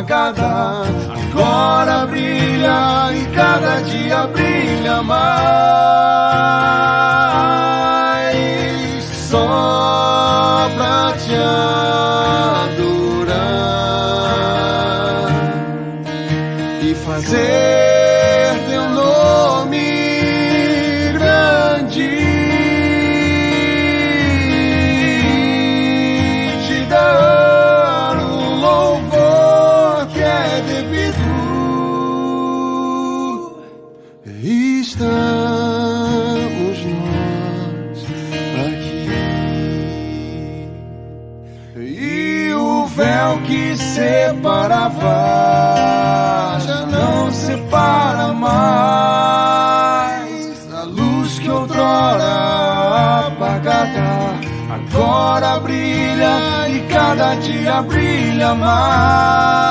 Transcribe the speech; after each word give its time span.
apagada 0.00 0.82
agora 1.12 2.06
brilha 2.06 3.12
e 3.12 3.26
cada 3.34 3.80
dia 3.82 4.26
brilha 4.28 5.02
mais. 5.02 5.20
Só 9.28 10.70
pra 10.76 11.12
te 11.18 11.36
fazer 11.36 12.09
cada 57.80 57.82
dia 57.82 57.82
brilha 57.82 59.69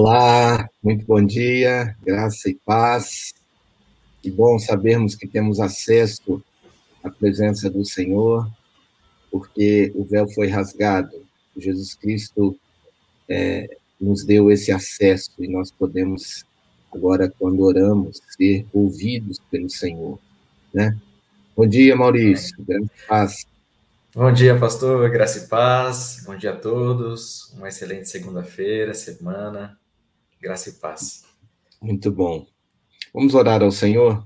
Olá, 0.00 0.70
muito 0.80 1.04
bom 1.06 1.20
dia, 1.20 1.96
graça 2.06 2.48
e 2.48 2.54
paz. 2.54 3.34
Que 4.22 4.30
bom 4.30 4.56
sabermos 4.56 5.16
que 5.16 5.26
temos 5.26 5.58
acesso 5.58 6.40
à 7.02 7.10
presença 7.10 7.68
do 7.68 7.84
Senhor, 7.84 8.48
porque 9.28 9.90
o 9.96 10.04
véu 10.04 10.28
foi 10.28 10.46
rasgado. 10.46 11.26
Jesus 11.56 11.94
Cristo 11.94 12.56
é, 13.28 13.76
nos 14.00 14.24
deu 14.24 14.52
esse 14.52 14.70
acesso 14.70 15.32
e 15.36 15.48
nós 15.48 15.72
podemos, 15.72 16.44
agora, 16.94 17.28
quando 17.36 17.64
oramos, 17.64 18.22
ser 18.36 18.64
ouvidos 18.72 19.40
pelo 19.50 19.68
Senhor. 19.68 20.16
Né? 20.72 20.96
Bom 21.56 21.66
dia, 21.66 21.96
Maurício, 21.96 22.56
graça 22.64 22.84
e 22.84 23.08
paz. 23.08 23.46
Bom 24.14 24.32
dia, 24.32 24.56
pastor, 24.56 25.10
graça 25.10 25.44
e 25.44 25.48
paz. 25.48 26.22
Bom 26.24 26.36
dia 26.36 26.52
a 26.52 26.56
todos. 26.56 27.52
Uma 27.56 27.66
excelente 27.66 28.08
segunda-feira, 28.08 28.94
semana. 28.94 29.76
Graça 30.40 30.70
e 30.70 30.72
paz. 30.74 31.24
Muito 31.82 32.12
bom. 32.12 32.46
Vamos 33.12 33.34
orar 33.34 33.60
ao 33.60 33.72
Senhor. 33.72 34.24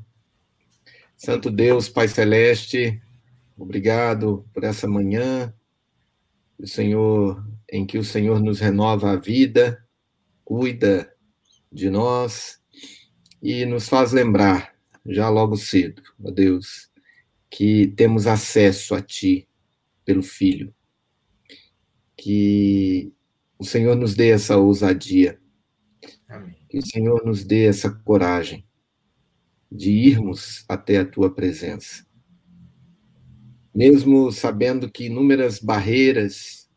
Santo 1.17 1.51
Deus, 1.51 1.89
Pai 1.89 2.07
Celeste, 2.07 3.01
obrigado 3.57 4.47
por 4.53 4.63
essa 4.63 4.87
manhã, 4.87 5.55
o 6.59 6.67
Senhor, 6.67 7.43
em 7.71 7.87
que 7.87 7.97
o 7.97 8.05
Senhor 8.05 8.41
nos 8.41 8.61
renova 8.61 9.13
a 9.13 9.17
vida, 9.17 9.83
cuida 10.45 11.11
de 11.71 11.89
nós 11.89 12.61
e 13.41 13.65
nos 13.65 13.89
faz 13.89 14.13
lembrar, 14.13 14.75
já 15.07 15.31
logo 15.31 15.57
cedo, 15.57 16.03
ó 16.23 16.31
Deus, 16.31 16.91
que 17.49 17.87
temos 17.97 18.27
acesso 18.27 18.95
a 18.95 19.01
Ti 19.01 19.49
pelo 20.05 20.23
Filho. 20.23 20.75
Que 22.17 23.13
o 23.59 23.65
Senhor 23.65 23.97
nos 23.97 24.15
dê 24.15 24.31
essa 24.31 24.59
ousadia 24.59 25.42
Amém. 26.33 26.57
Que 26.67 26.79
o 26.79 26.87
Senhor 26.87 27.23
nos 27.27 27.45
dê 27.45 27.67
essa 27.67 27.91
coragem 27.91 28.65
de 29.71 29.91
irmos 29.91 30.65
até 30.67 30.97
a 30.97 31.05
tua 31.05 31.31
presença. 31.31 32.07
Mesmo 33.75 34.33
sabendo 34.33 34.91
que 34.91 35.05
inúmeras 35.05 35.59
barreiras 35.59 36.71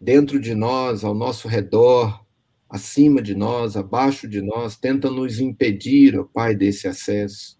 dentro 0.00 0.38
de 0.38 0.54
nós, 0.54 1.02
ao 1.02 1.16
nosso 1.16 1.48
redor, 1.48 2.24
acima 2.68 3.20
de 3.20 3.34
nós, 3.34 3.76
abaixo 3.76 4.28
de 4.28 4.40
nós, 4.40 4.76
tentam 4.76 5.12
nos 5.12 5.40
impedir, 5.40 6.16
ó 6.16 6.22
Pai, 6.22 6.54
desse 6.54 6.86
acesso. 6.86 7.58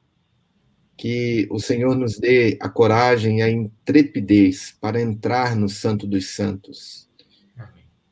Que 0.97 1.49
o 1.51 1.59
Senhor 1.59 1.97
nos 1.97 2.21
dê 2.21 2.57
a 2.61 2.69
coragem 2.69 3.39
e 3.39 3.43
a 3.43 3.51
intrepidez 3.51 4.77
para 4.81 5.03
entrar 5.03 5.57
no 5.57 5.69
Santo 5.69 6.07
dos 6.07 6.37
Santos 6.37 7.11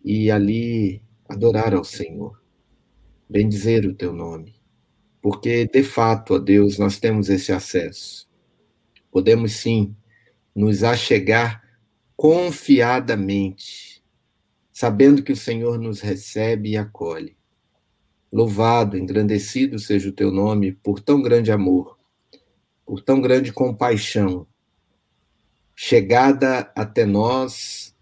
e 0.04 0.32
ali 0.32 1.00
adorar 1.28 1.74
ao 1.74 1.84
Senhor 1.84 2.47
bendizer 3.28 3.84
o 3.86 3.94
teu 3.94 4.12
nome, 4.12 4.54
porque 5.20 5.66
de 5.66 5.82
fato, 5.82 6.34
ó 6.34 6.38
Deus, 6.38 6.78
nós 6.78 6.98
temos 6.98 7.28
esse 7.28 7.52
acesso. 7.52 8.28
Podemos 9.10 9.52
sim 9.52 9.94
nos 10.54 10.82
achegar 10.82 11.62
confiadamente, 12.16 14.02
sabendo 14.72 15.22
que 15.22 15.32
o 15.32 15.36
Senhor 15.36 15.78
nos 15.78 16.00
recebe 16.00 16.70
e 16.70 16.76
acolhe. 16.76 17.36
Louvado, 18.32 18.98
engrandecido 18.98 19.78
seja 19.78 20.08
o 20.08 20.12
teu 20.12 20.30
nome 20.30 20.72
por 20.72 21.00
tão 21.00 21.22
grande 21.22 21.52
amor, 21.52 21.98
por 22.84 23.00
tão 23.00 23.20
grande 23.20 23.52
compaixão, 23.52 24.46
chegada 25.74 26.72
até 26.74 27.06
nós 27.06 27.94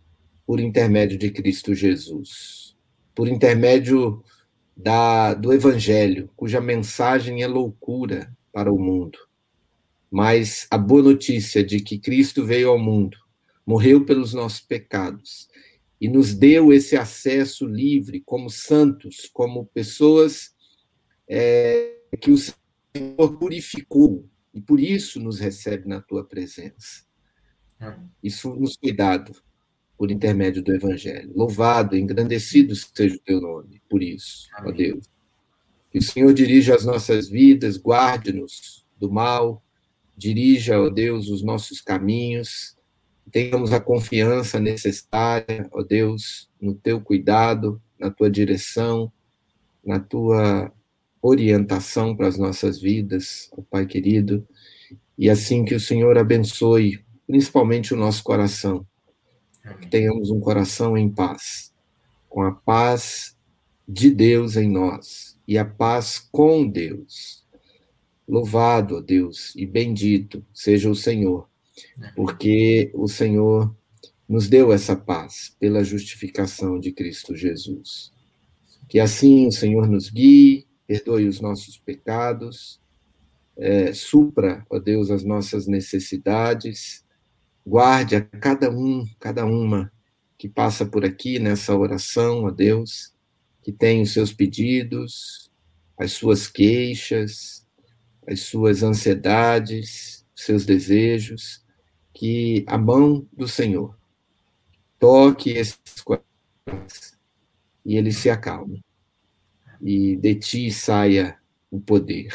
por 0.46 0.61
intermédio 0.61 1.19
de 1.19 1.31
Cristo 1.31 1.75
Jesus, 1.75 2.76
por 3.14 3.28
intermédio 3.28 4.25
da, 4.76 5.32
do 5.32 5.52
Evangelho, 5.52 6.31
cuja 6.37 6.61
mensagem 6.61 7.43
é 7.43 7.46
loucura 7.46 8.31
para 8.52 8.73
o 8.73 8.78
mundo. 8.78 9.19
Mas 10.11 10.67
a 10.70 10.76
boa 10.76 11.02
notícia 11.02 11.64
de 11.64 11.81
que 11.81 11.99
Cristo 11.99 12.44
veio 12.44 12.69
ao 12.69 12.78
mundo, 12.78 13.17
morreu 13.64 14.05
pelos 14.05 14.34
nossos 14.34 14.61
pecados 14.61 15.49
e 16.00 16.08
nos 16.08 16.34
deu 16.34 16.73
esse 16.73 16.96
acesso 16.96 17.67
livre 17.67 18.23
como 18.25 18.50
santos, 18.50 19.31
como 19.32 19.67
pessoas 19.67 20.55
é, 21.28 21.96
que 22.20 22.31
o 22.31 22.37
Senhor 22.37 23.38
purificou 23.38 24.28
e 24.55 24.61
por 24.61 24.78
isso 24.78 25.19
nos 25.19 25.38
recebe 25.38 25.88
na 25.88 26.00
tua 26.00 26.25
presença. 26.25 27.05
Isso 28.23 28.55
nos 28.55 28.76
cuidado. 28.76 29.32
Por 29.97 30.11
intermédio 30.11 30.63
do 30.63 30.75
Evangelho. 30.75 31.33
Louvado, 31.35 31.97
engrandecido 31.97 32.75
seja 32.75 33.17
o 33.17 33.21
teu 33.21 33.41
nome 33.41 33.81
por 33.89 34.03
isso, 34.03 34.49
Amém. 34.55 34.73
ó 34.73 34.77
Deus. 34.77 35.11
Que 35.91 35.99
o 35.99 36.03
Senhor 36.03 36.33
dirija 36.35 36.75
as 36.75 36.85
nossas 36.85 37.29
vidas, 37.29 37.79
guarde-nos 37.79 38.85
do 38.99 39.11
mal, 39.11 39.63
dirija, 40.17 40.81
ó 40.81 40.89
Deus, 40.89 41.29
os 41.29 41.43
nossos 41.43 41.81
caminhos, 41.81 42.77
tenhamos 43.31 43.73
a 43.73 43.81
confiança 43.81 44.59
necessária, 44.61 45.69
ó 45.73 45.83
Deus, 45.83 46.49
no 46.61 46.75
teu 46.75 47.01
cuidado, 47.01 47.81
na 47.99 48.11
tua 48.11 48.31
direção, 48.31 49.13
na 49.85 49.99
tua 49.99 50.73
orientação 51.21 52.15
para 52.15 52.29
as 52.29 52.39
nossas 52.39 52.81
vidas, 52.81 53.51
ó 53.57 53.63
Pai 53.63 53.87
querido, 53.87 54.47
e 55.19 55.31
assim 55.31 55.65
que 55.65 55.75
o 55.75 55.81
Senhor 55.81 56.19
abençoe, 56.19 57.01
principalmente 57.27 57.95
o 57.95 57.97
nosso 57.97 58.23
coração, 58.23 58.87
que 59.75 59.89
tenhamos 59.89 60.31
um 60.31 60.41
coração 60.41 60.97
em 60.97 61.09
paz, 61.09 61.73
com 62.29 62.43
a 62.43 62.53
paz 62.53 63.37
de 63.89 64.11
Deus 64.11 64.57
em 64.57 64.71
nós 64.71 65.39
e 65.47 65.57
a 65.57 65.65
paz 65.65 66.19
com 66.31 66.67
Deus. 66.67 67.45
Louvado, 68.29 68.97
ó 68.97 69.01
Deus, 69.01 69.55
e 69.55 69.65
bendito 69.65 70.45
seja 70.53 70.91
o 70.91 70.95
Senhor, 70.95 71.49
porque 72.17 72.91
o 72.95 73.07
Senhor 73.07 73.75
nos 74.29 74.49
deu 74.49 74.73
essa 74.73 74.97
paz 74.97 75.55
pela 75.61 75.85
justificação 75.85 76.81
de 76.81 76.91
Cristo 76.91 77.37
Jesus. 77.37 78.12
Que 78.89 78.99
assim 78.99 79.47
o 79.47 79.53
Senhor 79.53 79.89
nos 79.89 80.11
guie, 80.11 80.67
perdoe 80.87 81.29
os 81.29 81.41
nossos 81.41 81.79
pecados, 81.79 82.81
é, 83.57 83.93
supra, 83.93 84.67
ó 84.69 84.79
Deus, 84.79 85.11
as 85.11 85.23
nossas 85.23 85.67
necessidades, 85.67 87.05
guarde 87.67 88.15
a 88.15 88.21
cada 88.21 88.71
um, 88.71 89.05
cada 89.19 89.45
uma 89.45 89.93
que 90.39 90.49
passa 90.49 90.87
por 90.87 91.05
aqui 91.05 91.39
nessa 91.41 91.77
oração, 91.77 92.45
ó 92.45 92.51
Deus, 92.51 93.13
que 93.63 93.73
tem 93.73 94.03
os 94.03 94.13
seus 94.13 94.33
pedidos, 94.33 95.51
as 95.99 96.13
suas 96.13 96.47
queixas, 96.47 97.67
as 98.29 98.41
suas 98.41 98.83
ansiedades, 98.83 100.25
seus 100.35 100.65
desejos, 100.65 101.65
que 102.15 102.65
a 102.69 102.79
mão 102.79 103.27
do 103.33 103.49
Senhor 103.49 103.99
toque 104.99 105.51
esses 105.51 105.81
corações 106.05 107.19
e 107.85 107.97
ele 107.97 108.12
se 108.12 108.31
acalme. 108.31 108.85
E 109.83 110.17
de 110.17 110.35
ti 110.37 110.71
saia 110.71 111.39
o 111.71 111.81
poder 111.81 112.33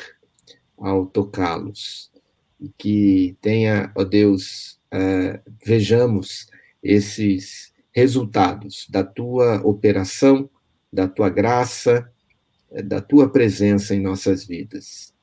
ao 0.77 1.05
tocá-los. 1.05 2.11
E 2.59 2.69
que 2.77 3.35
tenha, 3.41 3.91
ó 3.95 4.03
Deus, 4.03 4.80
uh, 4.93 5.51
vejamos 5.65 6.47
esses 6.81 7.71
resultados 7.91 8.87
da 8.89 9.03
tua 9.03 9.61
operação, 9.65 10.49
da 10.91 11.07
tua 11.07 11.29
graça, 11.29 12.09
da 12.85 13.01
tua 13.01 13.29
presença 13.29 13.93
em 13.93 13.99
nossas 13.99 14.45
vidas. 14.45 15.13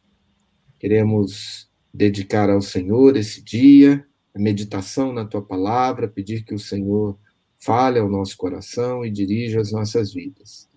Queremos 0.78 1.68
dedicar 1.92 2.50
ao 2.50 2.60
Senhor 2.60 3.16
esse 3.16 3.42
dia, 3.42 4.06
a 4.34 4.38
meditação 4.38 5.12
na 5.12 5.24
tua 5.24 5.42
palavra, 5.42 6.06
pedir 6.06 6.44
que 6.44 6.54
o 6.54 6.58
Senhor 6.58 7.18
fale 7.58 7.98
ao 7.98 8.08
nosso 8.08 8.36
coração 8.36 9.04
e 9.04 9.10
dirija 9.10 9.60
as 9.60 9.72
nossas 9.72 10.12
vidas. 10.12 10.68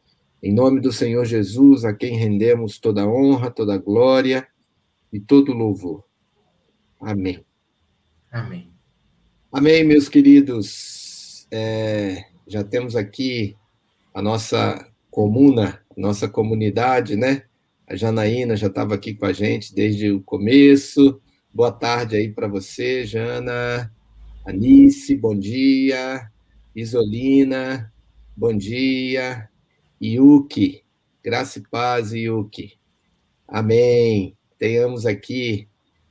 Em 0.41 0.53
nome 0.53 0.81
do 0.81 0.91
Senhor 0.91 1.23
Jesus, 1.25 1.85
a 1.85 1.93
quem 1.93 2.17
rendemos 2.17 2.79
toda 2.79 3.07
honra, 3.07 3.51
toda 3.51 3.77
glória 3.77 4.47
e 5.13 5.19
todo 5.19 5.53
louvor. 5.53 6.03
Amém. 6.99 7.45
Amém. 8.31 8.71
Amém, 9.53 9.83
meus 9.83 10.07
queridos. 10.07 11.45
É, 11.51 12.23
já 12.47 12.63
temos 12.63 12.95
aqui 12.95 13.57
a 14.13 14.21
nossa 14.21 14.89
comuna, 15.09 15.81
nossa 15.97 16.29
comunidade, 16.29 17.17
né? 17.17 17.43
A 17.85 17.97
Janaína 17.97 18.55
já 18.55 18.67
estava 18.67 18.95
aqui 18.95 19.13
com 19.13 19.25
a 19.25 19.33
gente 19.33 19.75
desde 19.75 20.09
o 20.09 20.21
começo. 20.21 21.21
Boa 21.53 21.69
tarde 21.69 22.15
aí 22.15 22.31
para 22.31 22.47
você, 22.47 23.03
Jana. 23.05 23.93
Anice, 24.47 25.17
bom 25.17 25.37
dia. 25.37 26.31
Isolina, 26.73 27.91
bom 28.37 28.55
dia. 28.55 29.49
Yuki, 30.01 30.81
graça 31.21 31.59
e 31.59 31.63
paz, 31.63 32.13
Yuki. 32.13 32.75
Amém. 33.45 34.33
Tenhamos 34.57 35.05
aqui 35.05 35.67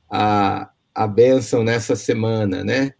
a, 0.07 0.69
a 0.93 1.07
bênção 1.07 1.63
nessa 1.63 1.95
semana, 1.95 2.63
né? 2.63 2.93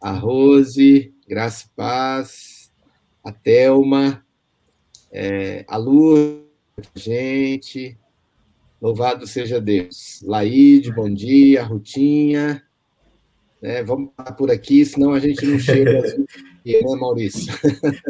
A 0.00 0.12
Rose, 0.12 1.14
graça 1.28 1.66
e 1.66 1.76
paz. 1.76 2.72
A 3.22 3.30
Thelma, 3.30 4.24
é, 5.12 5.64
a 5.68 5.76
Lu, 5.76 6.46
gente. 6.94 7.98
Louvado 8.80 9.26
seja 9.26 9.60
Deus. 9.60 10.20
Laíde, 10.22 10.90
bom 10.90 11.12
dia. 11.12 11.62
Rutinha. 11.62 12.62
É, 13.60 13.82
vamos 13.82 14.10
parar 14.16 14.32
por 14.32 14.50
aqui, 14.50 14.84
senão 14.86 15.12
a 15.12 15.18
gente 15.18 15.44
não 15.44 15.58
chega, 15.58 16.00
né, 16.64 16.80
Maurício? 16.98 17.52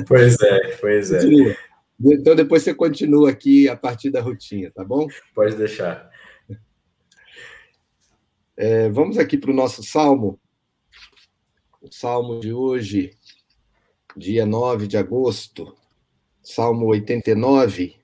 Pois 0.06 0.40
é, 0.40 0.76
pois 0.80 1.12
é. 1.12 1.22
Então 2.02 2.36
depois 2.36 2.62
você 2.62 2.72
continua 2.72 3.30
aqui 3.30 3.68
a 3.68 3.76
partir 3.76 4.10
da 4.10 4.20
rotina, 4.20 4.70
tá 4.70 4.84
bom? 4.84 5.08
Pode 5.34 5.56
deixar. 5.56 6.08
É, 8.56 8.88
vamos 8.90 9.18
aqui 9.18 9.36
para 9.36 9.50
o 9.50 9.54
nosso 9.54 9.82
salmo. 9.82 10.38
O 11.80 11.90
salmo 11.90 12.40
de 12.40 12.52
hoje, 12.52 13.16
dia 14.14 14.44
9 14.44 14.86
de 14.86 14.98
agosto, 14.98 15.74
salmo 16.42 16.86
89. 16.86 17.96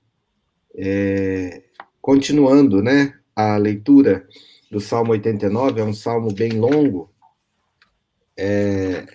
É, 0.75 1.63
continuando, 2.01 2.81
né? 2.81 3.19
A 3.35 3.55
leitura 3.57 4.27
do 4.71 4.79
Salmo 4.79 5.11
89 5.11 5.79
é 5.79 5.83
um 5.83 5.93
salmo 5.93 6.33
bem 6.33 6.53
longo. 6.53 7.13
É, 8.35 9.05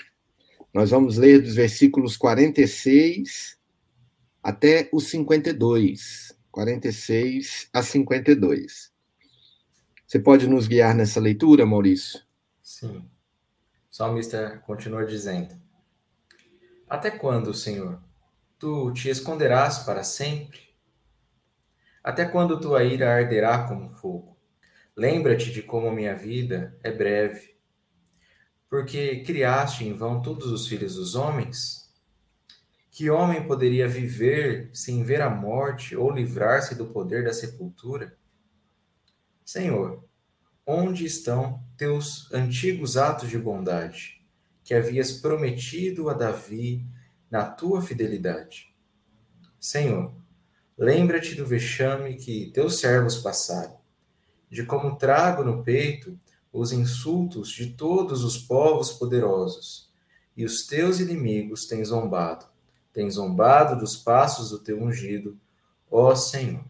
nós 0.72 0.90
vamos 0.90 1.16
ler 1.16 1.42
dos 1.42 1.56
versículos 1.56 2.16
46 2.16 3.58
até 4.40 4.88
os 4.92 5.08
52. 5.08 6.36
46 6.52 7.68
a 7.72 7.82
52. 7.82 8.92
Você 10.06 10.20
pode 10.20 10.46
nos 10.46 10.68
guiar 10.68 10.94
nessa 10.94 11.18
leitura, 11.18 11.66
Maurício? 11.66 12.20
Sim. 12.62 13.02
O 13.92 13.94
salmista 13.94 14.62
continua 14.64 15.04
dizendo: 15.04 15.54
Até 16.88 17.10
quando, 17.10 17.52
Senhor, 17.52 18.00
tu 18.58 18.90
te 18.94 19.10
esconderás 19.10 19.80
para 19.80 20.02
sempre? 20.02 20.60
Até 22.02 22.24
quando 22.24 22.58
tua 22.58 22.82
ira 22.84 23.14
arderá 23.14 23.68
como 23.68 23.90
fogo? 23.90 24.34
Lembra-te 24.96 25.52
de 25.52 25.62
como 25.62 25.92
minha 25.92 26.16
vida 26.16 26.74
é 26.82 26.90
breve. 26.90 27.54
Porque 28.66 29.22
criaste 29.24 29.84
em 29.84 29.92
vão 29.92 30.22
todos 30.22 30.50
os 30.50 30.66
filhos 30.66 30.94
dos 30.94 31.14
homens? 31.14 31.92
Que 32.90 33.10
homem 33.10 33.46
poderia 33.46 33.86
viver 33.86 34.70
sem 34.72 35.04
ver 35.04 35.20
a 35.20 35.28
morte 35.28 35.94
ou 35.94 36.10
livrar-se 36.10 36.74
do 36.74 36.86
poder 36.86 37.24
da 37.24 37.32
sepultura? 37.34 38.16
Senhor, 39.44 40.02
onde 40.66 41.04
estão 41.04 41.62
teus 41.76 42.32
antigos 42.32 42.96
atos 42.96 43.28
de 43.28 43.38
bondade, 43.38 44.24
que 44.64 44.74
havias 44.74 45.12
prometido 45.12 46.08
a 46.08 46.14
Davi 46.14 46.86
na 47.30 47.44
tua 47.44 47.82
fidelidade? 47.82 48.74
Senhor, 49.58 50.12
Lembra-te 50.76 51.36
do 51.36 51.46
vexame 51.46 52.16
que 52.16 52.50
teus 52.50 52.80
servos 52.80 53.18
passaram, 53.18 53.78
de 54.50 54.64
como 54.64 54.96
trago 54.96 55.44
no 55.44 55.62
peito 55.62 56.18
os 56.52 56.72
insultos 56.72 57.50
de 57.50 57.70
todos 57.74 58.24
os 58.24 58.36
povos 58.38 58.90
poderosos, 58.90 59.92
e 60.36 60.44
os 60.44 60.66
teus 60.66 60.98
inimigos 60.98 61.66
têm 61.66 61.84
zombado, 61.84 62.46
têm 62.92 63.08
zombado 63.08 63.78
dos 63.78 63.96
passos 63.96 64.50
do 64.50 64.58
teu 64.58 64.82
ungido, 64.82 65.38
ó 65.88 66.16
Senhor. 66.16 66.64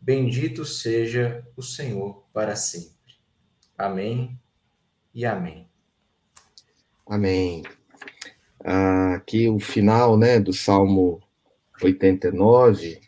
Bendito 0.00 0.64
seja 0.64 1.46
o 1.54 1.62
Senhor 1.62 2.24
para 2.32 2.56
sempre. 2.56 2.95
Amém 3.78 4.38
e 5.14 5.24
amém. 5.26 5.68
Amém. 7.06 7.62
Ah, 8.64 9.14
aqui 9.14 9.48
o 9.48 9.58
final, 9.58 10.16
né, 10.16 10.40
do 10.40 10.52
Salmo 10.52 11.20
89, 11.82 13.00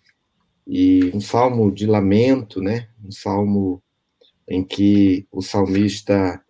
e 0.66 1.10
um 1.14 1.20
salmo 1.20 1.72
de 1.72 1.86
lamento, 1.86 2.60
né? 2.60 2.88
Um 3.02 3.10
salmo 3.10 3.82
em 4.46 4.62
que 4.62 5.26
o 5.32 5.40
salmista 5.40 6.42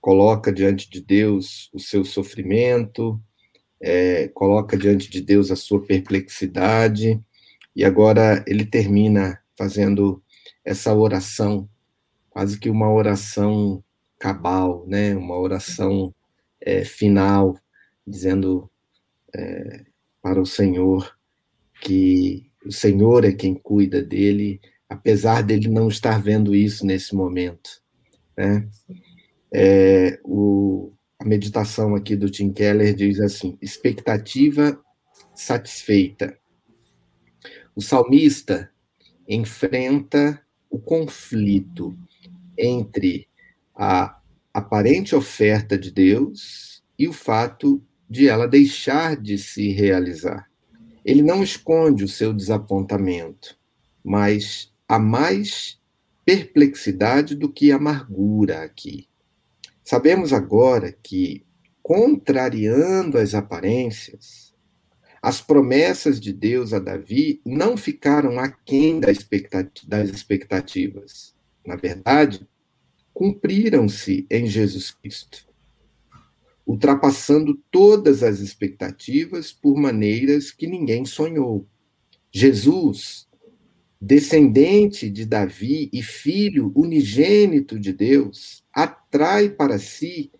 coloca 0.00 0.52
diante 0.52 0.88
de 0.88 1.00
Deus 1.00 1.68
o 1.72 1.78
seu 1.80 2.04
sofrimento, 2.04 3.20
é, 3.80 4.28
coloca 4.28 4.76
diante 4.76 5.10
de 5.10 5.20
Deus 5.20 5.50
a 5.50 5.56
sua 5.56 5.84
perplexidade, 5.84 7.20
e 7.74 7.84
agora 7.84 8.44
ele 8.46 8.64
termina 8.64 9.40
fazendo 9.56 10.22
essa 10.64 10.94
oração, 10.94 11.68
quase 12.30 12.58
que 12.58 12.70
uma 12.70 12.90
oração 12.90 13.82
cabal, 14.18 14.84
né? 14.86 15.14
Uma 15.16 15.38
oração 15.38 16.14
é, 16.60 16.84
final, 16.84 17.58
dizendo 18.06 18.70
é, 19.34 19.84
para 20.22 20.40
o 20.40 20.46
Senhor, 20.46 21.16
que 21.80 22.50
o 22.64 22.72
Senhor 22.72 23.24
é 23.24 23.32
quem 23.32 23.54
cuida 23.54 24.02
dele, 24.02 24.60
apesar 24.88 25.42
dele 25.42 25.68
não 25.68 25.88
estar 25.88 26.20
vendo 26.22 26.54
isso 26.54 26.84
nesse 26.84 27.14
momento. 27.14 27.82
Né? 28.36 28.68
É, 29.52 30.20
o, 30.24 30.92
a 31.18 31.24
meditação 31.24 31.94
aqui 31.94 32.14
do 32.14 32.30
Tim 32.30 32.52
Keller 32.52 32.94
diz 32.94 33.18
assim: 33.20 33.56
expectativa 33.60 34.80
satisfeita. 35.34 36.38
O 37.74 37.80
salmista 37.80 38.70
enfrenta 39.26 40.40
o 40.68 40.78
conflito 40.78 41.96
entre 42.60 43.28
a 43.74 44.20
aparente 44.52 45.14
oferta 45.14 45.78
de 45.78 45.90
Deus 45.90 46.82
e 46.98 47.08
o 47.08 47.12
fato 47.12 47.82
de 48.08 48.28
ela 48.28 48.46
deixar 48.46 49.16
de 49.16 49.38
se 49.38 49.70
realizar. 49.70 50.50
Ele 51.04 51.22
não 51.22 51.42
esconde 51.42 52.04
o 52.04 52.08
seu 52.08 52.32
desapontamento, 52.32 53.56
mas 54.04 54.72
há 54.86 54.98
mais 54.98 55.80
perplexidade 56.24 57.34
do 57.34 57.50
que 57.50 57.72
amargura 57.72 58.62
aqui. 58.62 59.08
Sabemos 59.82 60.32
agora 60.32 60.92
que, 60.92 61.44
contrariando 61.82 63.16
as 63.18 63.34
aparências, 63.34 64.54
as 65.22 65.40
promessas 65.40 66.20
de 66.20 66.32
Deus 66.32 66.72
a 66.72 66.78
Davi 66.78 67.40
não 67.44 67.76
ficaram 67.76 68.38
aquém 68.38 69.00
das 69.00 70.08
expectativas. 70.08 71.34
Na 71.66 71.76
verdade, 71.76 72.48
cumpriram-se 73.12 74.26
em 74.30 74.46
Jesus 74.46 74.90
Cristo, 74.90 75.46
ultrapassando 76.66 77.60
todas 77.70 78.22
as 78.22 78.40
expectativas 78.40 79.52
por 79.52 79.76
maneiras 79.76 80.50
que 80.50 80.66
ninguém 80.66 81.04
sonhou. 81.04 81.66
Jesus, 82.32 83.28
descendente 84.00 85.10
de 85.10 85.26
Davi 85.26 85.90
e 85.92 86.02
filho 86.02 86.72
unigênito 86.74 87.78
de 87.78 87.92
Deus, 87.92 88.64
atrai 88.72 89.50
para 89.50 89.78
si 89.78 90.30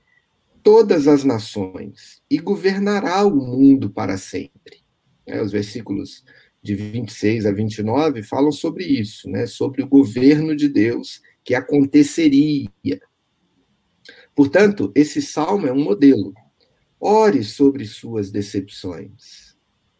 todas 0.63 1.09
as 1.09 1.25
nações 1.25 2.23
e 2.31 2.39
governará 2.39 3.25
o 3.25 3.35
mundo 3.35 3.91
para 3.91 4.17
sempre. 4.17 4.79
É, 5.27 5.43
os 5.43 5.53
versículos 5.53 6.25
de 6.63 6.75
26 6.75 7.47
a 7.47 7.53
29 7.53 8.23
falam 8.23 8.53
sobre 8.53 8.85
isso, 8.85 9.29
né, 9.29 9.47
sobre 9.47 9.83
o 9.83 9.89
governo 9.89 10.55
de 10.55 10.69
Deus 10.69 11.23
que 11.45 11.55
aconteceria. 11.55 12.69
Portanto, 14.35 14.93
esse 14.95 15.21
salmo 15.21 15.67
é 15.67 15.73
um 15.73 15.83
modelo. 15.83 16.33
Ore 16.99 17.43
sobre 17.43 17.85
suas 17.87 18.31
decepções, 18.31 19.57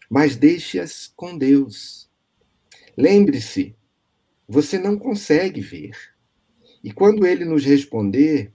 mas 0.09 0.37
deixe-as 0.37 1.07
com 1.17 1.37
Deus. 1.37 2.11
Lembre-se, 2.97 3.75
você 4.47 4.79
não 4.79 4.99
consegue 4.99 5.61
ver. 5.61 5.97
E 6.83 6.93
quando 6.93 7.27
ele 7.27 7.45
nos 7.45 7.65
responder, 7.65 8.53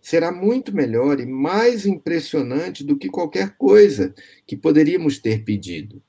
será 0.00 0.30
muito 0.30 0.74
melhor 0.74 1.20
e 1.20 1.26
mais 1.26 1.86
impressionante 1.86 2.84
do 2.84 2.96
que 2.96 3.08
qualquer 3.08 3.56
coisa 3.56 4.14
que 4.46 4.56
poderíamos 4.56 5.18
ter 5.18 5.44
pedido. 5.44 6.02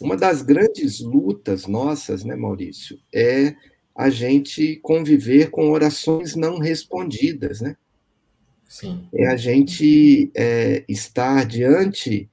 Uma 0.00 0.16
das 0.16 0.42
grandes 0.42 1.00
lutas 1.00 1.66
nossas, 1.66 2.22
né, 2.22 2.36
Maurício, 2.36 2.98
é 3.14 3.56
a 3.96 4.10
gente 4.10 4.76
conviver 4.82 5.50
com 5.50 5.70
orações 5.70 6.36
não 6.36 6.58
respondidas, 6.58 7.62
né? 7.62 7.76
Sim. 8.68 9.08
É 9.14 9.26
a 9.28 9.36
gente 9.36 10.30
é, 10.34 10.84
estar 10.86 11.46
diante 11.46 12.28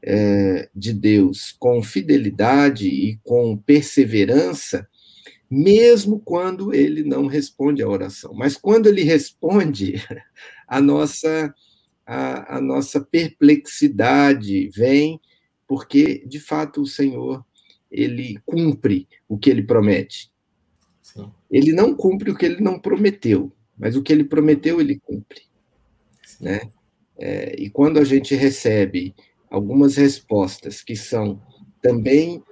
é, 0.00 0.68
de 0.72 0.92
Deus 0.92 1.56
com 1.58 1.82
fidelidade 1.82 2.86
e 2.86 3.18
com 3.24 3.56
perseverança, 3.56 4.88
mesmo 5.50 6.20
quando 6.20 6.72
ele 6.72 7.02
não 7.02 7.26
responde 7.26 7.82
à 7.82 7.88
oração. 7.88 8.32
Mas 8.32 8.56
quando 8.56 8.86
ele 8.86 9.02
responde, 9.02 9.94
a 10.68 10.80
nossa, 10.80 11.52
a, 12.06 12.58
a 12.58 12.60
nossa 12.60 13.00
perplexidade 13.00 14.68
vem, 14.68 15.20
porque, 15.66 16.22
de 16.26 16.38
fato, 16.38 16.82
o 16.82 16.86
Senhor 16.86 17.44
ele 17.90 18.38
cumpre 18.46 19.08
o 19.26 19.36
que 19.36 19.50
ele 19.50 19.62
promete. 19.62 20.30
Ele 21.50 21.72
não 21.72 21.94
cumpre 21.94 22.30
o 22.30 22.36
que 22.36 22.46
ele 22.46 22.60
não 22.60 22.78
prometeu, 22.78 23.52
mas 23.76 23.96
o 23.96 24.02
que 24.02 24.12
ele 24.12 24.24
prometeu, 24.24 24.80
ele 24.80 24.98
cumpre. 24.98 25.42
Né? 26.40 26.60
É, 27.16 27.54
e 27.58 27.70
quando 27.70 27.98
a 27.98 28.04
gente 28.04 28.34
recebe 28.34 29.14
algumas 29.50 29.96
respostas 29.96 30.82
que 30.82 30.94
são 30.94 31.42
também 31.80 32.42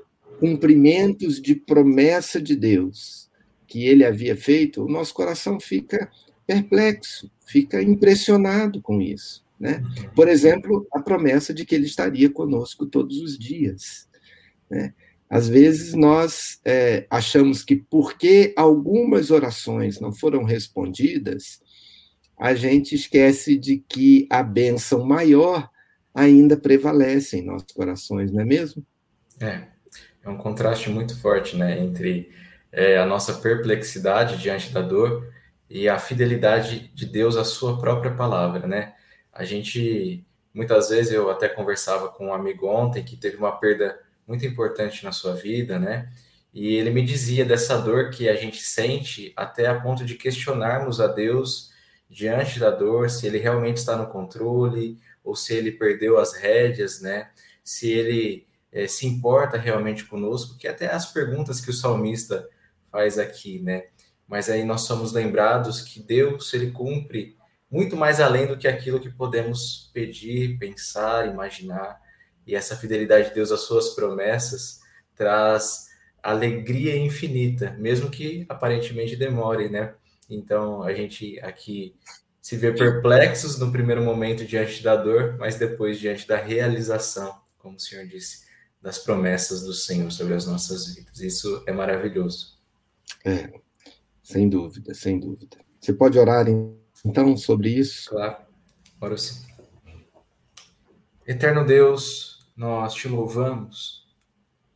cumprimentos 0.40 1.40
de 1.40 1.54
promessa 1.54 2.40
de 2.40 2.56
Deus 2.56 3.30
que 3.66 3.86
ele 3.86 4.04
havia 4.04 4.36
feito, 4.36 4.84
o 4.84 4.88
nosso 4.88 5.12
coração 5.12 5.58
fica 5.58 6.10
perplexo, 6.46 7.30
fica 7.46 7.82
impressionado 7.82 8.80
com 8.80 9.00
isso. 9.00 9.44
Né? 9.58 9.82
Por 10.14 10.28
exemplo, 10.28 10.86
a 10.92 11.00
promessa 11.00 11.52
de 11.52 11.64
que 11.64 11.74
ele 11.74 11.86
estaria 11.86 12.30
conosco 12.30 12.86
todos 12.86 13.18
os 13.18 13.38
dias. 13.38 14.08
Né? 14.70 14.94
Às 15.28 15.48
vezes 15.48 15.92
nós 15.94 16.60
é, 16.64 17.06
achamos 17.10 17.64
que 17.64 17.76
porque 17.76 18.54
algumas 18.56 19.30
orações 19.30 20.00
não 20.00 20.12
foram 20.12 20.44
respondidas, 20.44 21.60
a 22.38 22.54
gente 22.54 22.94
esquece 22.94 23.56
de 23.56 23.78
que 23.78 24.26
a 24.30 24.42
bênção 24.42 25.04
maior 25.04 25.68
ainda 26.14 26.56
prevalece 26.56 27.38
em 27.38 27.44
nossos 27.44 27.72
corações, 27.72 28.30
não 28.30 28.40
é 28.40 28.44
mesmo? 28.44 28.84
É, 29.40 29.64
é 30.24 30.28
um 30.28 30.36
contraste 30.36 30.90
muito 30.90 31.18
forte, 31.20 31.56
né, 31.56 31.80
entre 31.80 32.30
é, 32.70 32.98
a 32.98 33.06
nossa 33.06 33.34
perplexidade 33.34 34.38
diante 34.38 34.72
da 34.72 34.80
dor 34.80 35.32
e 35.68 35.88
a 35.88 35.98
fidelidade 35.98 36.90
de 36.94 37.06
Deus 37.06 37.36
à 37.36 37.44
sua 37.44 37.78
própria 37.78 38.12
palavra, 38.12 38.66
né? 38.66 38.94
A 39.32 39.44
gente, 39.44 40.24
muitas 40.54 40.90
vezes, 40.90 41.12
eu 41.12 41.28
até 41.28 41.48
conversava 41.48 42.08
com 42.08 42.28
um 42.28 42.32
amigo 42.32 42.66
ontem 42.66 43.02
que 43.02 43.16
teve 43.16 43.36
uma 43.36 43.52
perda 43.52 43.98
muito 44.26 44.44
importante 44.44 45.04
na 45.04 45.12
sua 45.12 45.34
vida, 45.34 45.78
né? 45.78 46.10
E 46.52 46.74
ele 46.74 46.90
me 46.90 47.04
dizia 47.04 47.44
dessa 47.44 47.76
dor 47.78 48.10
que 48.10 48.28
a 48.28 48.34
gente 48.34 48.62
sente 48.62 49.32
até 49.36 49.66
a 49.66 49.78
ponto 49.80 50.04
de 50.04 50.14
questionarmos 50.14 51.00
a 51.00 51.06
Deus 51.06 51.70
diante 52.08 52.58
da 52.58 52.70
dor, 52.70 53.10
se 53.10 53.26
ele 53.26 53.38
realmente 53.38 53.76
está 53.76 53.96
no 53.96 54.06
controle 54.06 54.98
ou 55.22 55.34
se 55.34 55.54
ele 55.54 55.72
perdeu 55.72 56.18
as 56.18 56.34
rédeas, 56.34 57.00
né? 57.00 57.30
Se 57.62 57.90
ele 57.90 58.46
é, 58.72 58.86
se 58.86 59.06
importa 59.06 59.58
realmente 59.58 60.04
conosco, 60.04 60.56
que 60.56 60.68
até 60.68 60.92
as 60.92 61.12
perguntas 61.12 61.60
que 61.60 61.70
o 61.70 61.74
salmista 61.74 62.48
faz 62.90 63.18
aqui, 63.18 63.60
né? 63.60 63.84
Mas 64.26 64.48
aí 64.48 64.64
nós 64.64 64.82
somos 64.82 65.12
lembrados 65.12 65.82
que 65.82 66.00
Deus 66.00 66.52
ele 66.54 66.70
cumpre 66.70 67.36
muito 67.70 67.96
mais 67.96 68.20
além 68.20 68.46
do 68.46 68.56
que 68.56 68.68
aquilo 68.68 69.00
que 69.00 69.10
podemos 69.10 69.90
pedir, 69.92 70.58
pensar, 70.58 71.28
imaginar 71.28 72.00
e 72.46 72.54
essa 72.54 72.76
fidelidade 72.76 73.28
de 73.28 73.34
Deus 73.34 73.50
às 73.50 73.60
suas 73.60 73.90
promessas 73.90 74.80
traz 75.14 75.86
alegria 76.22 76.96
infinita, 76.96 77.72
mesmo 77.78 78.10
que 78.10 78.46
aparentemente 78.48 79.16
demore, 79.16 79.68
né? 79.68 79.94
Então 80.28 80.82
a 80.82 80.92
gente 80.92 81.38
aqui 81.40 81.94
se 82.40 82.56
vê 82.56 82.72
perplexos 82.72 83.58
no 83.58 83.72
primeiro 83.72 84.02
momento 84.02 84.44
diante 84.44 84.82
da 84.82 84.94
dor, 84.94 85.36
mas 85.38 85.56
depois 85.56 85.98
diante 85.98 86.28
da 86.28 86.36
realização, 86.36 87.40
como 87.58 87.76
o 87.76 87.80
Senhor 87.80 88.06
disse, 88.06 88.46
das 88.80 88.98
promessas 88.98 89.62
do 89.62 89.72
Senhor 89.72 90.10
sobre 90.12 90.34
as 90.34 90.46
nossas 90.46 90.94
vidas. 90.94 91.20
Isso 91.20 91.62
é 91.66 91.72
maravilhoso. 91.72 92.56
É, 93.24 93.50
sem 94.22 94.48
dúvida, 94.48 94.94
sem 94.94 95.18
dúvida. 95.18 95.56
Você 95.80 95.92
pode 95.92 96.18
orar 96.18 96.46
então 97.04 97.36
sobre 97.36 97.70
isso? 97.70 98.10
Claro, 98.10 98.36
oro 99.00 99.18
sim. 99.18 99.44
Eterno 101.26 101.64
Deus, 101.64 102.35
nós 102.56 102.94
te 102.94 103.06
louvamos, 103.06 104.06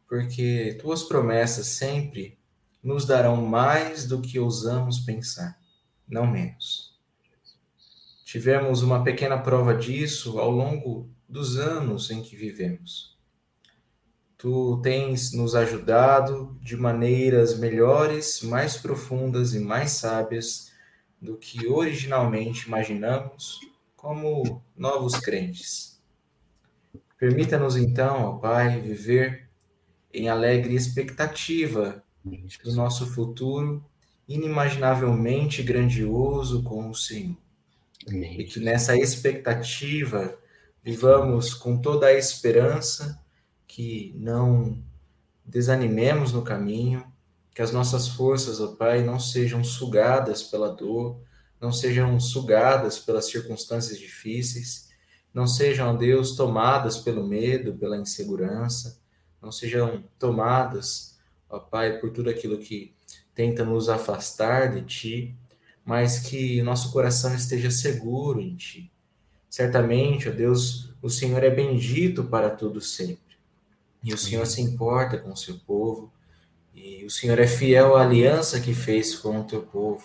porque 0.06 0.76
tuas 0.80 1.02
promessas 1.02 1.66
sempre 1.66 2.38
nos 2.82 3.06
darão 3.06 3.36
mais 3.36 4.06
do 4.06 4.20
que 4.20 4.38
ousamos 4.38 5.00
pensar, 5.00 5.58
não 6.06 6.26
menos. 6.26 6.98
Tivemos 8.24 8.82
uma 8.82 9.02
pequena 9.02 9.38
prova 9.38 9.74
disso 9.74 10.38
ao 10.38 10.50
longo 10.50 11.08
dos 11.28 11.56
anos 11.58 12.10
em 12.10 12.22
que 12.22 12.36
vivemos. 12.36 13.18
Tu 14.36 14.80
tens 14.82 15.32
nos 15.32 15.54
ajudado 15.54 16.58
de 16.62 16.76
maneiras 16.76 17.58
melhores, 17.58 18.42
mais 18.42 18.76
profundas 18.76 19.54
e 19.54 19.58
mais 19.58 19.92
sábias 19.92 20.70
do 21.20 21.36
que 21.36 21.66
originalmente 21.66 22.66
imaginamos 22.66 23.60
como 23.96 24.62
novos 24.76 25.16
crentes 25.18 25.89
Permita-nos 27.20 27.76
então, 27.76 28.24
ó 28.24 28.32
Pai, 28.38 28.80
viver 28.80 29.50
em 30.10 30.30
alegre 30.30 30.74
expectativa 30.74 32.02
do 32.24 32.74
nosso 32.74 33.06
futuro 33.12 33.84
inimaginavelmente 34.26 35.62
grandioso 35.62 36.62
com 36.62 36.88
o 36.88 36.94
Senhor. 36.94 37.36
E 38.10 38.44
que 38.44 38.58
nessa 38.58 38.96
expectativa 38.96 40.34
vivamos 40.82 41.52
com 41.52 41.76
toda 41.76 42.06
a 42.06 42.14
esperança, 42.14 43.22
que 43.68 44.14
não 44.16 44.82
desanimemos 45.44 46.32
no 46.32 46.40
caminho, 46.40 47.04
que 47.54 47.60
as 47.60 47.70
nossas 47.70 48.08
forças, 48.08 48.60
ó 48.60 48.68
Pai, 48.76 49.04
não 49.04 49.20
sejam 49.20 49.62
sugadas 49.62 50.42
pela 50.42 50.70
dor, 50.70 51.20
não 51.60 51.70
sejam 51.70 52.18
sugadas 52.18 52.98
pelas 52.98 53.26
circunstâncias 53.26 53.98
difíceis, 53.98 54.89
não 55.32 55.46
sejam, 55.46 55.94
ó 55.94 55.96
Deus, 55.96 56.34
tomadas 56.34 56.98
pelo 56.98 57.26
medo, 57.26 57.74
pela 57.74 57.96
insegurança, 57.96 59.00
não 59.40 59.52
sejam 59.52 60.04
tomadas, 60.18 61.18
ó 61.48 61.58
Pai, 61.58 61.98
por 61.98 62.10
tudo 62.10 62.28
aquilo 62.28 62.58
que 62.58 62.94
tenta 63.34 63.64
nos 63.64 63.88
afastar 63.88 64.72
de 64.74 64.82
Ti, 64.82 65.36
mas 65.84 66.18
que 66.18 66.62
nosso 66.62 66.92
coração 66.92 67.34
esteja 67.34 67.70
seguro 67.70 68.40
em 68.40 68.54
Ti. 68.56 68.90
Certamente, 69.48 70.28
ó 70.28 70.32
Deus, 70.32 70.92
o 71.02 71.08
Senhor 71.08 71.42
é 71.42 71.50
bendito 71.50 72.24
para 72.24 72.50
tudo 72.50 72.80
sempre. 72.80 73.36
E 74.02 74.14
o 74.14 74.18
Senhor 74.18 74.46
se 74.46 74.60
importa 74.60 75.18
com 75.18 75.30
o 75.30 75.36
seu 75.36 75.58
povo. 75.58 76.12
E 76.74 77.04
o 77.04 77.10
Senhor 77.10 77.38
é 77.38 77.46
fiel 77.46 77.96
à 77.96 78.02
aliança 78.02 78.60
que 78.60 78.72
fez 78.72 79.14
com 79.14 79.40
o 79.40 79.44
teu 79.44 79.62
povo. 79.62 80.02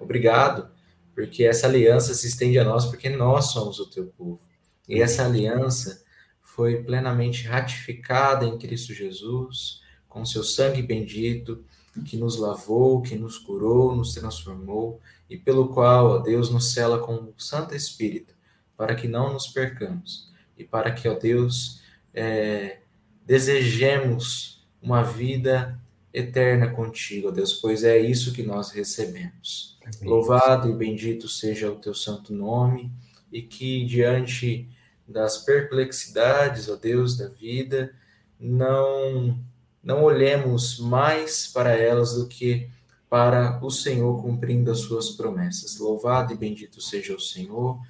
Obrigado, 0.00 0.70
porque 1.14 1.44
essa 1.44 1.66
aliança 1.66 2.14
se 2.14 2.26
estende 2.26 2.58
a 2.58 2.64
nós, 2.64 2.86
porque 2.86 3.08
nós 3.08 3.46
somos 3.46 3.78
o 3.78 3.90
teu 3.90 4.06
povo. 4.06 4.40
E 4.88 5.00
essa 5.00 5.24
aliança 5.24 6.02
foi 6.40 6.82
plenamente 6.82 7.46
ratificada 7.46 8.44
em 8.44 8.58
Cristo 8.58 8.92
Jesus, 8.94 9.82
com 10.08 10.24
seu 10.24 10.42
sangue 10.42 10.82
bendito, 10.82 11.62
que 12.04 12.16
nos 12.16 12.36
lavou, 12.36 13.02
que 13.02 13.16
nos 13.16 13.38
curou, 13.38 13.94
nos 13.94 14.14
transformou, 14.14 15.00
e 15.28 15.36
pelo 15.36 15.68
qual 15.68 16.06
ó 16.06 16.18
Deus 16.18 16.50
nos 16.50 16.72
cela 16.72 16.98
com 16.98 17.14
o 17.14 17.34
Santo 17.36 17.74
Espírito, 17.74 18.34
para 18.76 18.94
que 18.94 19.06
não 19.06 19.32
nos 19.32 19.46
percamos, 19.46 20.32
e 20.56 20.64
para 20.64 20.90
que, 20.90 21.08
ó 21.08 21.14
Deus, 21.14 21.82
é, 22.14 22.78
desejemos 23.26 24.66
uma 24.80 25.02
vida 25.02 25.78
eterna 26.12 26.68
contigo, 26.68 27.28
ó 27.28 27.30
Deus, 27.30 27.54
pois 27.54 27.84
é 27.84 27.98
isso 27.98 28.32
que 28.32 28.42
nós 28.42 28.70
recebemos. 28.70 29.78
Amém. 29.84 30.08
Louvado 30.08 30.70
e 30.70 30.74
bendito 30.74 31.28
seja 31.28 31.70
o 31.70 31.76
teu 31.76 31.94
santo 31.94 32.32
nome, 32.32 32.90
e 33.30 33.42
que 33.42 33.84
diante 33.84 34.68
das 35.08 35.38
perplexidades, 35.38 36.68
ó 36.68 36.76
Deus, 36.76 37.16
da 37.16 37.28
vida, 37.28 37.94
não 38.38 39.38
não 39.82 40.02
olhemos 40.02 40.78
mais 40.78 41.46
para 41.46 41.70
elas 41.70 42.12
do 42.12 42.26
que 42.26 42.68
para 43.08 43.58
o 43.64 43.70
Senhor 43.70 44.20
cumprindo 44.20 44.70
as 44.70 44.80
suas 44.80 45.10
promessas. 45.10 45.78
Louvado 45.78 46.34
e 46.34 46.36
bendito 46.36 46.80
seja 46.82 47.14
o 47.14 47.20
Senhor 47.20 47.80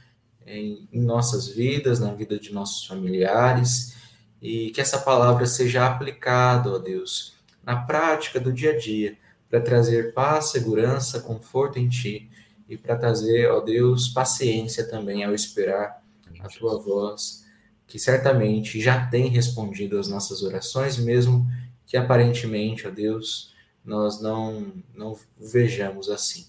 em, 0.47 0.89
em 0.93 1.01
nossas 1.01 1.49
vidas, 1.49 1.99
na 1.99 2.13
vida 2.13 2.39
de 2.39 2.53
nossos 2.53 2.87
familiares, 2.87 3.97
e 4.41 4.71
que 4.71 4.81
essa 4.81 4.99
palavra 4.99 5.45
seja 5.47 5.87
aplicada, 5.87 6.71
ó 6.71 6.79
Deus, 6.79 7.35
na 7.65 7.75
prática 7.75 8.39
do 8.39 8.53
dia 8.53 8.73
a 8.73 8.79
dia, 8.79 9.19
para 9.51 9.61
trazer 9.61 10.15
paz, 10.15 10.51
segurança, 10.51 11.21
conforto 11.21 11.81
em 11.81 11.89
Ti 11.89 12.31
e 12.69 12.77
para 12.77 12.97
trazer, 12.97 13.51
ó 13.51 13.61
Deus, 13.61 14.09
paciência 14.09 14.89
também 14.89 15.25
ao 15.25 15.35
esperar 15.35 16.01
a 16.41 16.49
Tua 16.49 16.79
voz, 16.79 17.45
que 17.87 17.99
certamente 17.99 18.81
já 18.81 19.07
tem 19.07 19.29
respondido 19.29 19.99
às 19.99 20.09
nossas 20.09 20.43
orações, 20.43 20.99
mesmo 20.99 21.47
que 21.87 21.97
aparentemente, 21.97 22.87
ó 22.87 22.91
Deus, 22.91 23.55
nós 23.85 24.21
não, 24.21 24.73
não 24.95 25.19
vejamos 25.39 26.11
assim. 26.11 26.47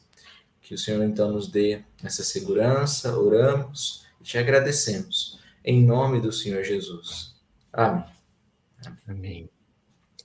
Que 0.61 0.73
o 0.73 0.77
Senhor 0.77 1.03
então 1.03 1.31
nos 1.31 1.47
dê 1.47 1.81
essa 2.03 2.23
segurança, 2.23 3.17
oramos 3.17 4.05
e 4.19 4.23
te 4.23 4.37
agradecemos. 4.37 5.39
Em 5.63 5.83
nome 5.83 6.19
do 6.19 6.31
Senhor 6.31 6.63
Jesus. 6.63 7.35
Amém. 7.71 8.03
Amém. 9.07 9.49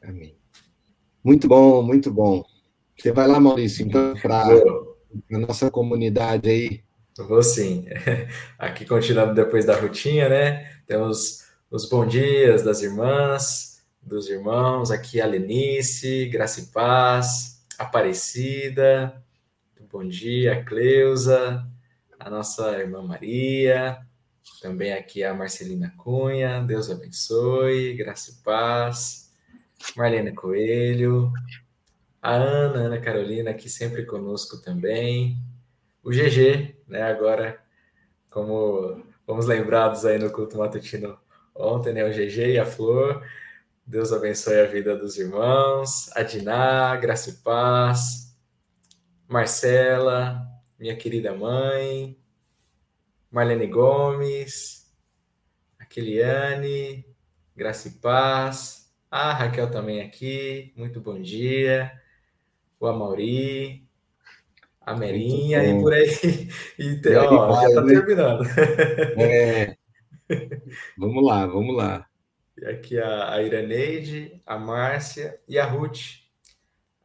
Amém. 0.03 0.35
Muito 1.23 1.49
bom, 1.49 1.83
muito 1.83 2.13
bom. 2.13 2.45
Você 2.99 3.13
vai 3.13 3.27
lá, 3.27 3.41
Maurício, 3.41 3.87
então, 3.87 4.15
para 4.21 4.47
a 4.47 5.39
nossa 5.39 5.71
comunidade 5.71 6.49
aí. 6.51 6.85
Vou 7.17 7.43
sim. 7.43 7.87
Aqui, 8.59 8.85
continuando 8.85 9.35
depois 9.35 9.65
da 9.65 9.79
rotina, 9.79 10.29
né? 10.29 10.81
Temos 10.87 11.45
os 11.71 11.89
bons 11.89 12.09
dias 12.09 12.63
das 12.63 12.83
irmãs, 12.83 13.85
dos 14.03 14.29
irmãos. 14.29 14.91
Aqui 14.91 15.21
a 15.21 15.27
Lenice, 15.27 16.27
Graça 16.27 16.61
e 16.61 16.67
Paz, 16.67 17.63
Aparecida, 17.79 19.25
bom 19.95 20.05
dia, 20.05 20.65
Cleusa, 20.65 21.65
a 22.19 22.29
nossa 22.29 22.77
irmã 22.81 23.01
Maria, 23.01 23.97
também 24.61 24.93
aqui 24.93 25.23
a 25.23 25.33
Marcelina 25.33 25.95
Cunha, 25.97 26.61
Deus 26.63 26.91
abençoe, 26.91 27.95
graça 27.95 28.33
e 28.33 28.43
paz, 28.43 29.31
Marlene 29.97 30.35
Coelho, 30.35 31.33
a 32.21 32.33
Ana, 32.33 32.87
Ana 32.87 33.01
Carolina, 33.01 33.53
aqui 33.53 33.69
sempre 33.69 34.05
conosco 34.05 34.61
também, 34.61 35.39
o 36.03 36.11
GG, 36.11 36.74
né, 36.87 37.03
agora, 37.03 37.61
como 38.31 39.05
fomos 39.27 39.47
lembrados 39.47 40.05
aí 40.05 40.19
no 40.19 40.31
culto 40.31 40.59
matutino 40.59 41.19
ontem, 41.55 41.93
né, 41.93 42.05
o 42.05 42.11
GG 42.11 42.55
e 42.55 42.59
a 42.59 42.67
Flor, 42.67 43.25
Deus 43.87 44.13
abençoe 44.13 44.61
a 44.61 44.67
vida 44.67 44.97
dos 44.97 45.19
irmãos. 45.19 46.11
Adiná, 46.17 46.97
graça 46.97 47.31
e 47.31 47.35
paz. 47.35 48.35
Marcela, 49.29 50.41
minha 50.79 50.97
querida 50.97 51.35
mãe. 51.35 52.19
Marlene 53.31 53.67
Gomes. 53.67 54.91
Aquiliane, 55.79 57.05
graça 57.55 57.89
e 57.89 57.91
paz. 57.93 58.91
A 59.11 59.33
Raquel 59.35 59.71
também 59.71 60.01
aqui. 60.01 60.73
Muito 60.77 60.99
bom 61.01 61.21
dia. 61.21 61.93
O 62.81 62.87
Amauri. 62.87 63.84
A 64.85 64.95
Merinha 64.95 65.65
e 65.65 65.81
por 65.81 65.93
aí. 65.93 66.09
E, 66.79 67.17
ó, 67.17 67.61
já 67.63 67.69
está 67.69 67.83
né? 67.83 67.95
terminando. 67.95 68.45
É. 69.19 69.77
Vamos 70.99 71.25
lá, 71.25 71.47
vamos 71.47 71.77
lá. 71.77 72.07
E 72.59 72.65
aqui 72.67 72.99
a, 72.99 73.35
a 73.35 73.43
Iraneide, 73.43 74.41
a 74.47 74.59
Márcia 74.59 75.39
e 75.49 75.59
a 75.59 75.67
Ruth. 75.67 76.25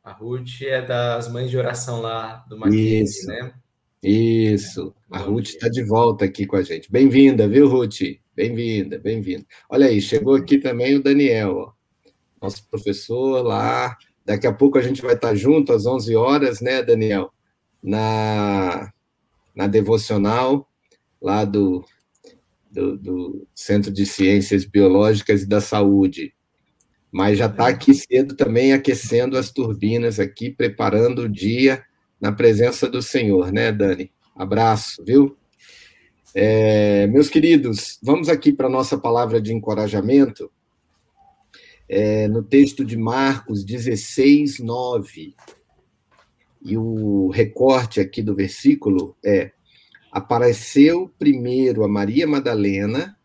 A 0.04 0.14
Ruth 0.14 0.62
é 0.62 0.82
das 0.82 1.32
mães 1.32 1.50
de 1.50 1.58
oração 1.58 2.02
lá 2.02 2.46
do 2.48 2.58
Mackenzie, 2.58 3.28
né? 3.28 3.54
Isso. 4.02 4.96
A 5.12 5.18
Ruth 5.18 5.48
está 5.48 5.68
de 5.68 5.84
volta 5.84 6.24
aqui 6.26 6.46
com 6.46 6.56
a 6.56 6.62
gente. 6.62 6.90
Bem-vinda, 6.90 7.48
viu, 7.48 7.68
Ruth? 7.68 8.00
Bem-vinda, 8.34 8.98
bem-vinda. 8.98 9.46
Olha 9.70 9.88
aí, 9.88 10.00
chegou 10.02 10.36
aqui 10.36 10.58
também 10.58 10.96
o 10.96 11.04
Daniel, 11.04 11.56
ó, 11.58 11.72
nosso 12.42 12.66
professor 12.70 13.46
lá. 13.46 13.98
Daqui 14.24 14.48
a 14.48 14.54
pouco 14.54 14.78
a 14.78 14.82
gente 14.82 15.02
vai 15.02 15.16
estar 15.16 15.36
junto 15.36 15.74
às 15.74 15.86
11 15.86 16.16
horas, 16.16 16.62
né, 16.62 16.82
Daniel? 16.82 17.34
Na, 17.82 18.92
na 19.56 19.68
devocional 19.68 20.68
lá 21.22 21.46
do 21.46 21.86
do, 22.70 22.98
do 22.98 23.48
Centro 23.56 23.92
de 23.92 24.06
Ciências 24.06 24.64
Biológicas 24.66 25.42
e 25.42 25.48
da 25.48 25.60
Saúde. 25.60 26.34
Mas 27.12 27.40
já 27.40 27.48
está 27.48 27.68
aqui 27.68 27.94
cedo 27.94 28.36
também 28.36 28.72
aquecendo 28.72 29.38
as 29.38 29.52
turbinas 29.52 30.20
aqui, 30.20 30.52
preparando 30.52 31.24
o 31.24 31.30
dia 31.30 31.84
na 32.22 32.32
presença 32.32 32.88
do 32.88 33.02
Senhor, 33.02 33.52
né, 33.52 33.72
Dani? 33.72 34.12
Abraço, 34.36 35.04
viu? 35.04 35.36
É, 36.36 37.08
meus 37.08 37.28
queridos, 37.28 37.98
vamos 38.04 38.30
aqui 38.30 38.54
para 38.54 38.68
a 38.68 38.72
nossa 38.72 38.98
palavra 38.98 39.42
de 39.42 39.52
encorajamento, 39.52 40.52
é, 41.88 42.28
no 42.28 42.44
texto 42.44 42.86
de 42.86 42.96
Marcos 42.96 43.64
16, 43.64 44.60
9. 44.60 45.34
E 46.62 46.78
o 46.78 47.30
recorte 47.30 48.00
aqui 48.00 48.22
do 48.22 48.36
versículo 48.36 49.16
é: 49.24 49.52
apareceu 50.12 51.10
primeiro 51.18 51.84
a 51.84 51.88
Maria 51.88 52.28
Madalena, 52.28 53.18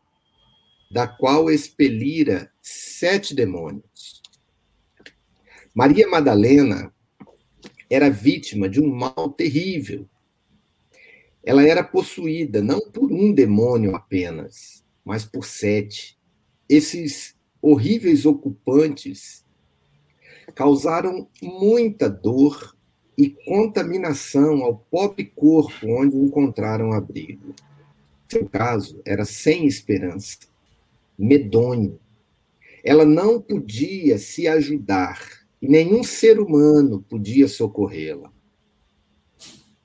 da 0.91 1.09
qual 1.09 1.51
expelira 1.51 2.51
sete 2.63 3.35
demônios. 3.35 4.23
Maria 5.75 6.07
Madalena 6.07 6.95
era 7.91 8.09
vítima 8.09 8.69
de 8.69 8.81
um 8.81 8.89
mal 8.89 9.31
terrível. 9.31 10.09
Ela 11.43 11.67
era 11.67 11.83
possuída 11.83 12.63
não 12.63 12.81
por 12.81 13.13
um 13.13 13.33
demônio 13.33 13.95
apenas, 13.95 14.85
mas 15.05 15.25
por 15.25 15.45
sete. 15.45 16.17
Esses 16.69 17.37
horríveis 17.61 18.25
ocupantes 18.25 19.45
causaram 20.55 21.29
muita 21.43 22.09
dor 22.09 22.75
e 23.17 23.31
contaminação 23.31 24.63
ao 24.63 24.77
pobre 24.91 25.25
corpo 25.37 25.87
onde 25.87 26.17
encontraram 26.17 26.93
abrigo. 26.93 27.55
Seu 28.29 28.49
caso 28.49 29.01
era 29.05 29.25
sem 29.25 29.67
esperança, 29.67 30.39
medonho. 31.19 31.99
Ela 32.83 33.05
não 33.05 33.41
podia 33.41 34.19
se 34.19 34.49
ajudar 34.49 35.45
e 35.63 35.69
nenhum 35.69 36.03
ser 36.03 36.41
humano 36.41 37.05
podia 37.09 37.49
socorrê-la. 37.49 38.33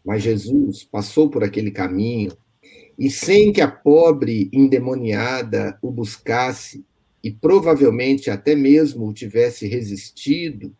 Mas 0.04 0.24
Jesus 0.24 0.84
passou 0.84 1.30
por 1.30 1.44
aquele 1.44 1.72
caminho 1.72 2.32
e 2.98 3.10
sem 3.10 3.54
que 3.54 3.62
a 3.62 3.68
pobre 3.70 4.50
endemoniada 4.52 5.78
o 5.82 5.92
buscasse 5.92 6.84
e 7.24 7.32
provavelmente 7.32 8.30
até 8.30 8.56
mesmo 8.56 9.08
o 9.08 9.14
tivesse 9.14 9.68
resistido, 9.68 10.76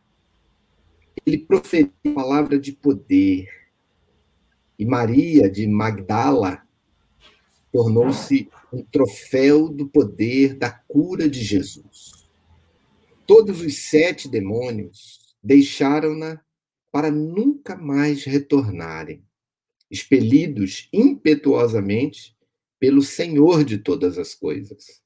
ele 1.30 1.38
proferiu 1.38 1.94
a 2.08 2.14
palavra 2.14 2.60
de 2.60 2.72
poder. 2.72 3.48
E 4.78 4.86
Maria 4.86 5.50
de 5.50 5.68
Magdala 5.68 6.66
tornou-se 7.72 8.50
um 8.74 8.84
troféu 8.84 9.70
do 9.70 9.88
poder 9.88 10.56
da 10.56 10.72
cura 10.72 11.30
de 11.30 11.44
Jesus. 11.44 12.28
Todos 13.28 13.62
os 13.62 13.90
sete 13.90 14.28
demônios 14.28 15.36
deixaram-na 15.44 16.42
para 16.92 17.12
nunca 17.12 17.76
mais 17.76 18.24
retornarem, 18.24 19.24
expelidos 19.92 20.90
impetuosamente 20.92 22.36
pelo 22.80 23.04
Senhor 23.04 23.64
de 23.64 23.78
todas 23.78 24.18
as 24.18 24.34
coisas. 24.34 25.02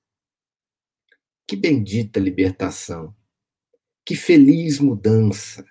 Que 1.46 1.58
bendita 1.58 2.20
libertação! 2.20 3.14
Que 4.06 4.16
feliz 4.16 4.80
mudança! 4.80 5.66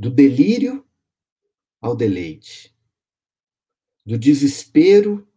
Do 0.00 0.08
delírio 0.08 0.82
ao 1.78 1.94
deleite, 1.94 2.74
do 4.02 4.18
desespero 4.18 5.30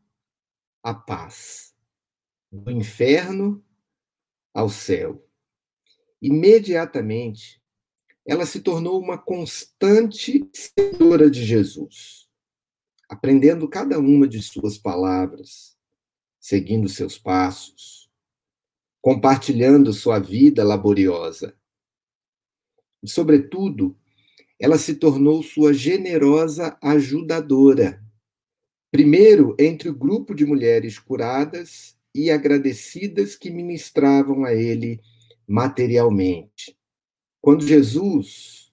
à 0.81 0.93
paz, 0.93 1.75
do 2.49 2.71
inferno 2.71 3.61
ao 4.53 4.69
céu. 4.69 5.29
Imediatamente, 6.21 7.61
ela 8.25 8.45
se 8.45 8.61
tornou 8.61 9.01
uma 9.01 9.17
constante 9.17 10.49
seguidora 10.53 11.29
de 11.29 11.43
Jesus, 11.43 12.29
aprendendo 13.09 13.67
cada 13.67 13.99
uma 13.99 14.25
de 14.25 14.41
suas 14.41 14.77
palavras, 14.77 15.77
seguindo 16.39 16.87
seus 16.87 17.17
passos, 17.17 18.09
compartilhando 19.01 19.91
sua 19.91 20.19
vida 20.19 20.63
laboriosa. 20.63 21.53
E, 23.03 23.09
sobretudo, 23.09 23.99
ela 24.59 24.77
se 24.77 24.95
tornou 24.95 25.43
sua 25.43 25.73
generosa 25.73 26.77
ajudadora 26.81 28.03
Primeiro, 28.93 29.55
entre 29.57 29.89
o 29.89 29.95
grupo 29.95 30.35
de 30.35 30.45
mulheres 30.45 30.99
curadas 30.99 31.97
e 32.13 32.29
agradecidas 32.29 33.35
que 33.35 33.49
ministravam 33.49 34.45
a 34.45 34.53
ele 34.53 35.01
materialmente. 35.47 36.77
Quando 37.41 37.65
Jesus 37.65 38.71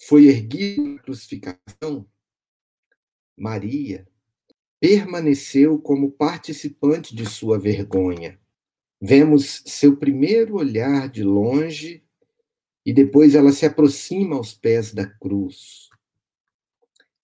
foi 0.00 0.28
erguido 0.28 0.84
na 0.84 1.02
crucificação, 1.02 2.06
Maria 3.36 4.06
permaneceu 4.78 5.76
como 5.76 6.12
participante 6.12 7.12
de 7.12 7.26
sua 7.26 7.58
vergonha. 7.58 8.38
Vemos 9.00 9.64
seu 9.66 9.96
primeiro 9.96 10.54
olhar 10.54 11.08
de 11.08 11.24
longe 11.24 12.04
e 12.88 12.92
depois 12.94 13.34
ela 13.34 13.52
se 13.52 13.66
aproxima 13.66 14.34
aos 14.36 14.54
pés 14.54 14.94
da 14.94 15.06
cruz. 15.06 15.90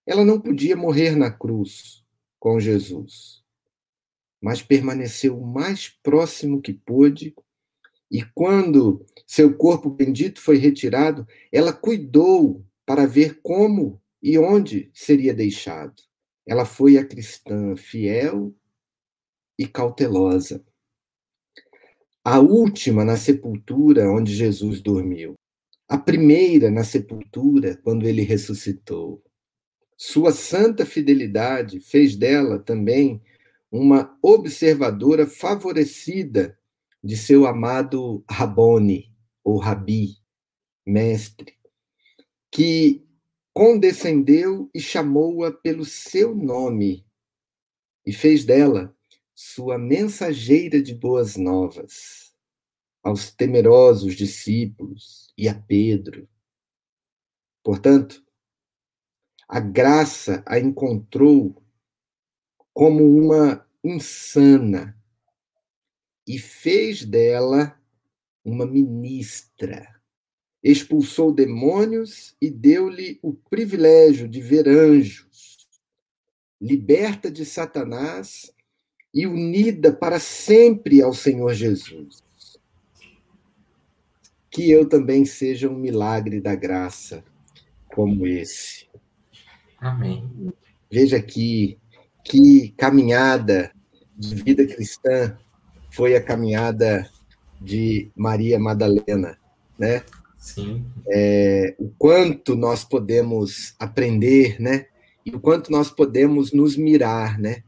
Ela 0.05 0.22
não 0.22 0.38
podia 0.38 0.77
morrer 0.77 1.16
na 1.16 1.31
cruz, 1.31 2.05
com 2.38 2.61
Jesus, 2.61 3.42
mas 4.42 4.61
permaneceu 4.61 5.40
o 5.40 5.46
mais 5.46 5.88
próximo 5.88 6.61
que 6.61 6.74
pôde. 6.74 7.35
E 8.11 8.22
quando 8.35 9.07
seu 9.27 9.57
corpo 9.57 9.88
bendito 9.88 10.38
foi 10.38 10.59
retirado, 10.59 11.27
ela 11.50 11.72
cuidou 11.72 12.62
para 12.85 13.07
ver 13.07 13.40
como 13.40 13.98
e 14.22 14.38
onde 14.38 14.90
seria 14.92 15.33
deixado. 15.33 15.94
Ela 16.46 16.66
foi 16.66 16.98
a 16.98 17.07
cristã 17.07 17.74
fiel 17.74 18.55
e 19.59 19.66
cautelosa. 19.66 20.62
A 22.22 22.38
última 22.38 23.03
na 23.03 23.16
sepultura 23.16 24.11
onde 24.11 24.35
Jesus 24.35 24.83
dormiu. 24.83 25.35
A 25.88 25.99
primeira 25.99 26.70
na 26.70 26.83
sepultura 26.83 27.77
quando 27.83 28.07
ele 28.07 28.23
ressuscitou. 28.23 29.23
Sua 29.97 30.33
santa 30.33 30.85
fidelidade 30.85 31.79
fez 31.79 32.16
dela 32.16 32.59
também 32.59 33.23
uma 33.70 34.16
observadora 34.23 35.27
favorecida 35.27 36.59
de 37.03 37.16
seu 37.16 37.47
amado 37.47 38.25
Rabone, 38.29 39.12
ou 39.42 39.59
Rabi, 39.59 40.16
mestre, 40.87 41.55
que 42.51 43.05
condescendeu 43.53 44.70
e 44.75 44.81
chamou-a 44.81 45.53
pelo 45.53 45.85
seu 45.85 46.35
nome 46.35 47.07
e 48.07 48.12
fez 48.12 48.44
dela 48.44 48.94
sua 49.35 49.79
mensageira 49.79 50.83
de 50.83 50.94
boas 50.94 51.37
novas 51.37 52.34
aos 53.04 53.30
temerosos 53.30 54.14
discípulos 54.14 55.30
e 55.36 55.46
a 55.46 55.54
Pedro. 55.54 56.26
Portanto, 57.62 58.24
a 59.46 59.60
graça 59.60 60.42
a 60.46 60.58
encontrou 60.58 61.62
como 62.72 63.04
uma 63.04 63.64
insana 63.84 64.98
e 66.26 66.38
fez 66.38 67.04
dela 67.04 67.78
uma 68.42 68.64
ministra. 68.64 69.86
Expulsou 70.62 71.30
demônios 71.30 72.34
e 72.40 72.50
deu-lhe 72.50 73.18
o 73.22 73.34
privilégio 73.34 74.26
de 74.26 74.40
ver 74.40 74.66
anjos. 74.66 75.58
Liberta 76.58 77.30
de 77.30 77.44
Satanás 77.44 78.50
e 79.12 79.26
unida 79.26 79.92
para 79.92 80.18
sempre 80.18 81.02
ao 81.02 81.12
Senhor 81.12 81.52
Jesus. 81.52 82.23
Que 84.54 84.70
eu 84.70 84.88
também 84.88 85.24
seja 85.24 85.68
um 85.68 85.76
milagre 85.76 86.40
da 86.40 86.54
graça 86.54 87.24
como 87.88 88.24
esse. 88.24 88.86
Amém. 89.80 90.52
Veja 90.88 91.20
que, 91.20 91.76
que 92.24 92.72
caminhada 92.76 93.72
de 94.16 94.32
vida 94.36 94.64
cristã 94.64 95.36
foi 95.90 96.14
a 96.14 96.22
caminhada 96.22 97.10
de 97.60 98.12
Maria 98.14 98.56
Madalena, 98.56 99.36
né? 99.76 100.04
Sim. 100.38 100.84
É, 101.08 101.74
o 101.76 101.88
quanto 101.98 102.54
nós 102.54 102.84
podemos 102.84 103.74
aprender, 103.76 104.60
né? 104.60 104.86
E 105.26 105.34
o 105.34 105.40
quanto 105.40 105.72
nós 105.72 105.90
podemos 105.90 106.52
nos 106.52 106.76
mirar, 106.76 107.40
né? 107.40 107.64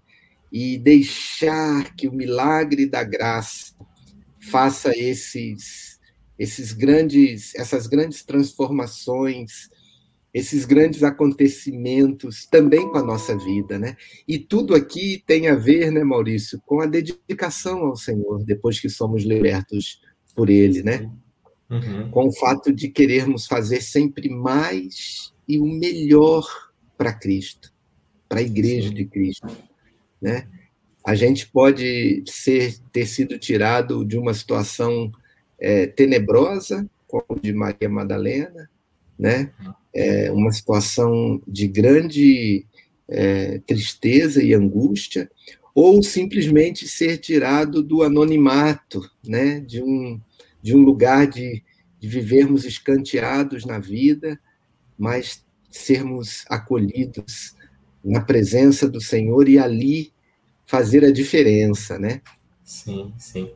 E 0.53 0.79
deixar 0.79 1.97
que 1.97 2.07
o 2.07 2.13
milagre 2.13 2.87
da 2.87 3.03
graça 3.03 3.75
faça 4.39 4.97
esses 4.97 5.86
esses 6.39 6.73
grandes 6.73 7.55
essas 7.55 7.87
grandes 7.87 8.25
transformações 8.25 9.69
esses 10.37 10.67
grandes 10.67 11.03
acontecimentos 11.03 12.45
também 12.45 12.91
com 12.91 12.99
a 12.99 13.03
nossa 13.03 13.35
vida, 13.39 13.79
né? 13.79 13.97
E 14.29 14.39
tudo 14.39 14.75
aqui 14.75 15.25
tem 15.27 15.49
a 15.49 15.55
ver, 15.55 15.91
né, 15.91 16.05
Maurício, 16.05 16.61
com 16.67 16.83
a 16.83 16.85
dedicação 16.85 17.87
ao 17.87 17.97
Senhor 17.97 18.45
depois 18.45 18.79
que 18.79 18.91
somos 18.91 19.25
libertos 19.25 20.03
por 20.35 20.51
Ele, 20.51 20.83
né? 20.83 21.11
Uhum. 21.71 22.11
Com 22.11 22.29
o 22.29 22.33
fato 22.35 22.71
de 22.71 22.89
querermos 22.89 23.47
fazer 23.47 23.81
sempre 23.81 24.29
mais 24.29 25.33
e 25.49 25.59
o 25.59 25.65
melhor 25.65 26.47
para 26.99 27.15
Cristo, 27.15 27.73
para 28.29 28.41
a 28.41 28.43
Igreja 28.43 28.91
de 28.91 29.07
Cristo, 29.07 29.49
né? 30.21 30.47
A 31.03 31.15
gente 31.15 31.49
pode 31.49 32.23
ser 32.27 32.77
ter 32.93 33.07
sido 33.07 33.39
tirado 33.39 34.05
de 34.05 34.19
uma 34.19 34.35
situação 34.35 35.11
é, 35.59 35.87
tenebrosa, 35.87 36.89
como 37.07 37.41
de 37.41 37.53
Maria 37.53 37.89
Madalena, 37.89 38.69
né? 39.19 39.51
É 39.95 40.31
uma 40.31 40.53
situação 40.53 41.41
de 41.47 41.67
grande 41.67 42.67
é, 43.09 43.59
tristeza 43.67 44.43
e 44.43 44.53
angústia, 44.53 45.31
ou 45.75 46.03
simplesmente 46.03 46.89
ser 46.89 47.19
tirado 47.19 47.83
do 47.83 48.03
anonimato, 48.03 49.09
né? 49.27 49.61
De 49.61 49.83
um 49.83 50.21
de 50.67 50.75
um 50.75 50.83
lugar 50.83 51.29
de, 51.29 51.63
de 52.01 52.09
vivermos 52.09 52.65
escanteados 52.65 53.65
na 53.65 53.79
vida, 53.79 54.37
mas 54.99 55.45
sermos 55.71 56.45
acolhidos 56.49 57.55
na 58.05 58.21
presença 58.21 58.89
do 58.89 59.01
Senhor 59.01 59.49
e 59.49 59.61
ali 59.61 60.13
fazer 60.67 61.05
a 61.05 61.13
diferença, 61.13 62.01
né? 62.01 62.21
Sim, 62.65 63.15
sim. 63.17 63.49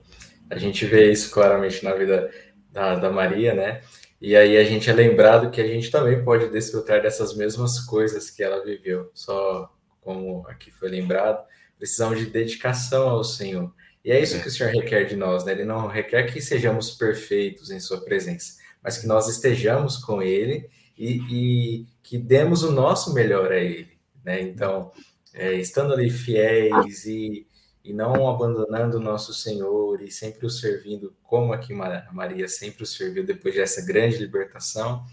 A 0.51 0.59
gente 0.59 0.85
vê 0.85 1.11
isso 1.13 1.31
claramente 1.31 1.85
na 1.85 1.95
vida 1.95 2.31
da, 2.71 2.97
da 2.97 3.11
Maria, 3.11 3.55
né? 3.55 3.81
E 4.21 4.37
aí 4.37 4.59
a 4.59 4.65
gente 4.65 4.91
é 4.91 4.93
lembrado 4.93 5.51
que 5.51 5.61
a 5.61 5.67
gente 5.67 5.91
também 5.91 6.23
pode 6.23 6.51
desfrutar 6.51 7.01
dessas 7.01 7.35
mesmas 7.35 7.81
coisas 7.81 8.29
que 8.29 8.43
ela 8.43 8.63
viveu. 8.63 9.11
Só 9.15 9.73
como 10.01 10.47
aqui 10.49 10.71
foi 10.71 10.89
lembrado, 10.89 11.43
precisamos 11.79 12.19
de 12.19 12.27
dedicação 12.27 13.09
ao 13.09 13.25
Senhor. 13.25 13.73
E 14.05 14.11
é 14.11 14.21
isso 14.21 14.37
é. 14.37 14.41
que 14.41 14.49
o 14.49 14.51
Senhor 14.51 14.73
requer 14.73 15.05
de 15.05 15.17
nós, 15.17 15.45
né? 15.45 15.53
Ele 15.53 15.65
não 15.65 15.87
requer 15.87 16.25
que 16.25 16.41
sejamos 16.41 16.91
perfeitos 16.91 17.71
em 17.71 17.81
Sua 17.81 18.01
presença, 18.03 18.59
mas 18.83 18.99
que 18.99 19.07
nós 19.07 19.29
estejamos 19.29 19.97
com 19.97 20.23
Ele 20.23 20.69
e, 20.99 21.21
e 21.31 21.87
que 22.03 22.19
demos 22.19 22.63
o 22.63 22.73
nosso 22.73 23.15
melhor 23.15 23.53
a 23.53 23.59
Ele, 23.59 23.93
né? 24.25 24.41
Então, 24.41 24.91
é, 25.33 25.55
estando 25.55 25.93
ali 25.93 26.11
fiéis 26.11 27.05
e, 27.05 27.47
e 27.91 27.93
não 27.93 28.29
abandonando 28.29 28.99
o 28.99 29.03
nosso 29.03 29.35
Senhor 29.35 30.01
e 30.01 30.13
sempre 30.13 30.47
o 30.47 30.51
servindo 30.51 31.13
como 31.25 31.53
aqui 31.53 31.75
Maria 31.75 32.47
sempre 32.47 32.85
o 32.85 32.87
serviu 32.87 33.27
depois 33.27 33.57
dessa 33.57 33.85
grande 33.85 34.17
libertação, 34.17 35.05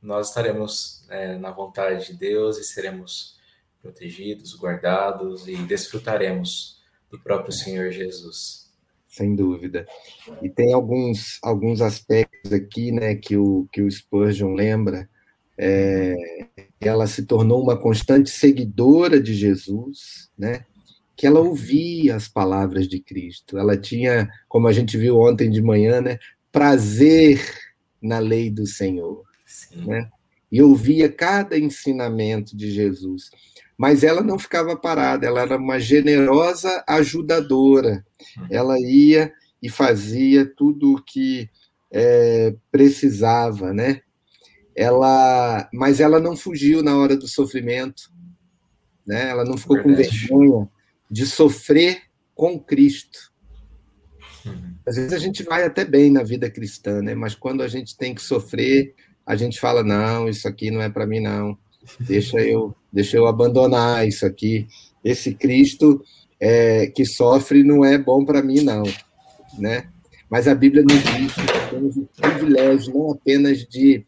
nós 0.00 0.28
estaremos 0.28 1.06
é, 1.10 1.36
na 1.36 1.50
vontade 1.50 2.06
de 2.06 2.14
Deus 2.14 2.56
e 2.56 2.64
seremos 2.64 3.38
protegidos, 3.82 4.58
guardados 4.58 5.46
e 5.46 5.56
desfrutaremos 5.56 6.80
do 7.10 7.18
próprio 7.18 7.52
Senhor 7.52 7.90
Jesus. 7.90 8.70
Sem 9.06 9.36
dúvida. 9.36 9.86
E 10.40 10.48
tem 10.48 10.72
alguns, 10.72 11.38
alguns 11.42 11.82
aspectos 11.82 12.50
aqui, 12.50 12.90
né, 12.90 13.14
que 13.14 13.36
o, 13.36 13.68
que 13.70 13.82
o 13.82 13.90
Spurgeon 13.90 14.54
lembra. 14.54 15.06
É, 15.58 16.16
ela 16.80 17.06
se 17.06 17.26
tornou 17.26 17.62
uma 17.62 17.76
constante 17.76 18.30
seguidora 18.30 19.20
de 19.20 19.34
Jesus, 19.34 20.30
né? 20.36 20.64
Que 21.16 21.26
ela 21.26 21.40
ouvia 21.40 22.16
as 22.16 22.28
palavras 22.28 22.88
de 22.88 23.00
Cristo. 23.00 23.58
Ela 23.58 23.76
tinha, 23.76 24.28
como 24.48 24.66
a 24.66 24.72
gente 24.72 24.96
viu 24.96 25.18
ontem 25.18 25.50
de 25.50 25.62
manhã, 25.62 26.00
né, 26.00 26.18
prazer 26.50 27.40
na 28.00 28.18
lei 28.18 28.50
do 28.50 28.66
Senhor 28.66 29.22
né? 29.76 30.08
E 30.50 30.62
ouvia 30.62 31.10
cada 31.10 31.58
ensinamento 31.58 32.56
de 32.56 32.70
Jesus. 32.70 33.30
Mas 33.76 34.04
ela 34.04 34.20
não 34.20 34.38
ficava 34.38 34.76
parada, 34.76 35.26
ela 35.26 35.40
era 35.40 35.56
uma 35.56 35.78
generosa 35.78 36.84
ajudadora. 36.86 38.04
Ela 38.50 38.78
ia 38.78 39.32
e 39.62 39.68
fazia 39.68 40.44
tudo 40.44 40.94
o 40.94 41.02
que 41.02 41.48
é, 41.90 42.54
precisava, 42.70 43.72
né? 43.72 44.02
Ela, 44.74 45.68
mas 45.72 46.00
ela 46.00 46.20
não 46.20 46.36
fugiu 46.36 46.82
na 46.82 46.96
hora 46.96 47.16
do 47.16 47.26
sofrimento, 47.26 48.10
né? 49.06 49.30
Ela 49.30 49.44
não 49.44 49.56
ficou 49.56 49.76
Verdade. 49.76 50.28
com 50.28 50.38
vergonha 50.38 50.68
de 51.12 51.26
sofrer 51.26 52.04
com 52.34 52.58
Cristo. 52.58 53.30
Uhum. 54.46 54.74
Às 54.86 54.96
vezes 54.96 55.12
a 55.12 55.18
gente 55.18 55.42
vai 55.42 55.62
até 55.62 55.84
bem 55.84 56.10
na 56.10 56.22
vida 56.22 56.50
cristã, 56.50 57.02
né? 57.02 57.14
Mas 57.14 57.34
quando 57.34 57.62
a 57.62 57.68
gente 57.68 57.94
tem 57.98 58.14
que 58.14 58.22
sofrer, 58.22 58.94
a 59.26 59.36
gente 59.36 59.60
fala, 59.60 59.84
não, 59.84 60.26
isso 60.26 60.48
aqui 60.48 60.70
não 60.70 60.80
é 60.80 60.88
para 60.88 61.06
mim, 61.06 61.20
não. 61.20 61.58
Deixa 62.00 62.40
eu, 62.40 62.74
deixa 62.90 63.18
eu 63.18 63.26
abandonar 63.26 64.08
isso 64.08 64.24
aqui. 64.24 64.66
Esse 65.04 65.34
Cristo 65.34 66.02
é, 66.40 66.86
que 66.86 67.04
sofre 67.04 67.62
não 67.62 67.84
é 67.84 67.98
bom 67.98 68.24
para 68.24 68.42
mim, 68.42 68.62
não. 68.62 68.82
Né? 69.58 69.90
Mas 70.30 70.48
a 70.48 70.54
Bíblia 70.54 70.82
nos 70.82 70.94
diz 70.94 71.34
que 71.34 71.70
temos 71.70 71.96
o 71.98 72.08
privilégio 72.16 72.94
não 72.94 73.12
apenas 73.12 73.66
de 73.66 74.02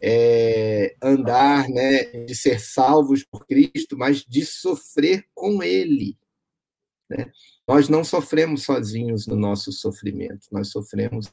é, 0.00 0.94
andar, 1.02 1.68
né, 1.68 2.04
de 2.24 2.34
ser 2.34 2.58
salvos 2.60 3.22
por 3.22 3.46
Cristo, 3.46 3.96
mas 3.96 4.24
de 4.26 4.46
sofrer 4.46 5.26
com 5.34 5.62
Ele. 5.62 6.16
Né? 7.08 7.30
Nós 7.66 7.88
não 7.88 8.02
sofremos 8.02 8.64
sozinhos 8.64 9.26
no 9.26 9.36
nosso 9.36 9.72
sofrimento, 9.72 10.46
nós 10.50 10.68
sofremos 10.68 11.32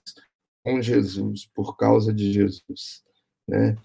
com 0.64 0.82
Jesus, 0.82 1.50
por 1.54 1.76
causa 1.76 2.14
de 2.14 2.32
Jesus 2.32 3.04
né? 3.48 3.76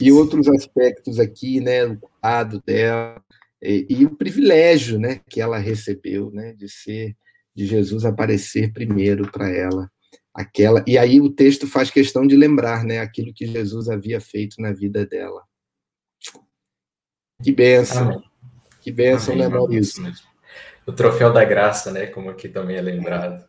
E 0.00 0.12
outros 0.12 0.48
aspectos 0.48 1.18
aqui, 1.18 1.60
né, 1.60 1.86
o 1.86 1.98
lado 2.22 2.62
dela 2.64 3.22
e, 3.62 3.86
e, 3.88 4.04
o 4.04 4.14
privilégio, 4.14 4.98
né, 4.98 5.20
que 5.28 5.40
ela 5.40 5.58
recebeu, 5.58 6.30
né, 6.30 6.52
de 6.52 6.68
ser 6.68 7.16
de 7.54 7.66
Jesus 7.66 8.04
aparecer 8.04 8.70
primeiro 8.70 9.32
para 9.32 9.48
ela, 9.48 9.90
aquela. 10.34 10.84
E 10.86 10.98
aí 10.98 11.22
o 11.22 11.30
texto 11.30 11.66
faz 11.66 11.90
questão 11.90 12.26
de 12.26 12.36
lembrar, 12.36 12.84
né, 12.84 12.98
aquilo 13.00 13.32
que 13.32 13.46
Jesus 13.46 13.88
havia 13.88 14.20
feito 14.20 14.60
na 14.60 14.72
vida 14.72 15.06
dela. 15.06 15.42
Que 17.42 17.50
benção. 17.50 18.10
Amém. 18.10 18.22
Que 18.82 18.92
benção, 18.92 19.34
Amém, 19.34 19.48
né, 19.48 19.54
Maurício? 19.54 20.04
O 20.86 20.92
troféu 20.92 21.32
da 21.32 21.44
graça, 21.44 21.90
né, 21.90 22.06
como 22.06 22.30
aqui 22.30 22.48
também 22.48 22.76
é 22.76 22.80
lembrado. 22.80 23.44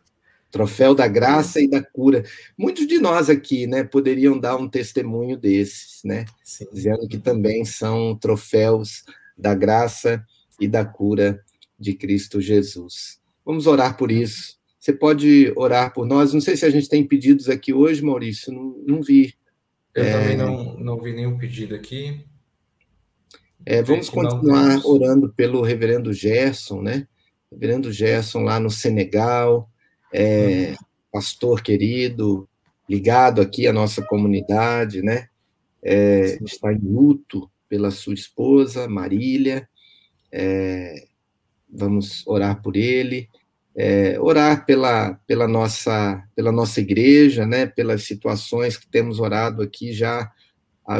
Troféu 0.50 0.94
da 0.94 1.06
graça 1.06 1.60
e 1.60 1.68
da 1.68 1.82
cura. 1.82 2.24
Muitos 2.56 2.86
de 2.86 2.98
nós 2.98 3.30
aqui, 3.30 3.66
né, 3.66 3.84
poderiam 3.84 4.38
dar 4.38 4.56
um 4.56 4.68
testemunho 4.68 5.36
desses, 5.36 6.00
né, 6.04 6.24
Sim. 6.42 6.66
dizendo 6.72 7.06
que 7.06 7.18
também 7.18 7.64
são 7.64 8.16
troféus 8.16 9.04
da 9.36 9.54
graça 9.54 10.24
e 10.58 10.66
da 10.66 10.84
cura 10.84 11.44
de 11.78 11.94
Cristo 11.94 12.40
Jesus. 12.40 13.20
Vamos 13.44 13.66
orar 13.66 13.96
por 13.96 14.10
isso. 14.10 14.58
Você 14.80 14.92
pode 14.92 15.52
orar 15.54 15.92
por 15.92 16.06
nós. 16.06 16.32
Não 16.32 16.40
sei 16.40 16.56
se 16.56 16.64
a 16.64 16.70
gente 16.70 16.88
tem 16.88 17.06
pedidos 17.06 17.48
aqui 17.48 17.72
hoje, 17.72 18.02
Maurício. 18.02 18.52
Não, 18.52 18.74
não 18.86 19.02
vi. 19.02 19.34
Eu 19.94 20.04
é... 20.04 20.12
também 20.12 20.36
não, 20.36 20.78
não 20.78 21.00
vi 21.00 21.12
nenhum 21.12 21.36
pedido 21.36 21.74
aqui. 21.74 22.24
É, 23.66 23.82
vamos 23.82 24.08
continuar 24.08 24.80
orando 24.86 25.32
pelo 25.32 25.62
reverendo 25.62 26.12
Gerson, 26.12 26.80
né? 26.80 27.06
Reverendo 27.50 27.92
Gerson 27.92 28.40
lá 28.40 28.60
no 28.60 28.70
Senegal 28.70 29.68
é, 30.12 30.74
pastor 31.12 31.62
querido, 31.62 32.48
ligado 32.88 33.40
aqui 33.40 33.66
à 33.66 33.72
nossa 33.72 34.02
comunidade, 34.02 35.02
né? 35.02 35.28
É, 35.82 36.38
está 36.44 36.72
em 36.72 36.78
luto 36.78 37.50
pela 37.68 37.90
sua 37.90 38.14
esposa, 38.14 38.88
Marília. 38.88 39.68
É, 40.32 41.06
vamos 41.70 42.26
orar 42.26 42.62
por 42.62 42.76
ele, 42.76 43.28
é, 43.76 44.18
orar 44.20 44.64
pela, 44.64 45.14
pela, 45.26 45.46
nossa, 45.46 46.22
pela 46.34 46.50
nossa 46.50 46.80
igreja, 46.80 47.46
né? 47.46 47.66
Pelas 47.66 48.04
situações 48.04 48.76
que 48.76 48.88
temos 48.88 49.20
orado 49.20 49.62
aqui 49.62 49.92
já 49.92 50.30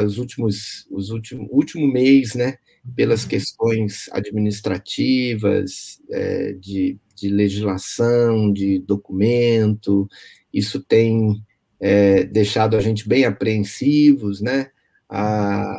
os 0.05 0.19
últimos, 0.19 0.87
os 0.91 1.09
últimos, 1.09 1.47
último 1.51 1.91
mês, 1.91 2.35
né? 2.35 2.57
Pelas 2.95 3.25
questões 3.25 4.09
administrativas, 4.11 5.99
é, 6.09 6.53
de 6.53 6.99
de 7.19 7.29
legislação, 7.29 8.51
de 8.51 8.79
documento, 8.79 10.07
isso 10.53 10.81
tem 10.81 11.43
é, 11.79 12.23
deixado 12.23 12.77
a 12.77 12.79
gente 12.79 13.07
bem 13.07 13.25
apreensivos, 13.25 14.41
né? 14.41 14.69
A, 15.09 15.75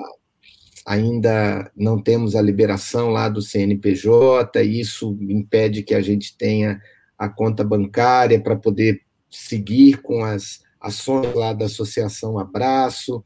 ainda 0.86 1.70
não 1.76 2.00
temos 2.00 2.34
a 2.34 2.42
liberação 2.42 3.10
lá 3.10 3.28
do 3.28 3.40
CNPJ, 3.40 4.62
isso 4.62 5.16
impede 5.22 5.82
que 5.82 5.94
a 5.94 6.02
gente 6.02 6.36
tenha 6.36 6.80
a 7.18 7.28
conta 7.28 7.62
bancária 7.62 8.40
para 8.40 8.56
poder 8.56 9.00
seguir 9.30 10.00
com 10.02 10.24
as 10.24 10.60
ações 10.80 11.34
lá 11.34 11.52
da 11.52 11.66
Associação 11.66 12.38
Abraço, 12.38 13.22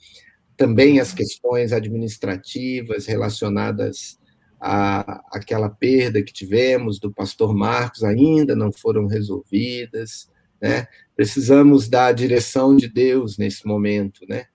também 0.56 1.00
as 1.00 1.12
questões 1.12 1.72
administrativas 1.72 3.06
relacionadas 3.06 4.18
a, 4.60 5.22
aquela 5.30 5.68
perda 5.68 6.22
que 6.22 6.32
tivemos 6.32 6.98
do 6.98 7.12
pastor 7.12 7.54
Marcos 7.54 8.02
ainda 8.02 8.56
não 8.56 8.72
foram 8.72 9.06
resolvidas, 9.06 10.28
né? 10.60 10.86
Precisamos 11.14 11.88
da 11.88 12.10
direção 12.12 12.74
de 12.74 12.88
Deus 12.88 13.36
nesse 13.36 13.66
momento, 13.66 14.24
né? 14.26 14.46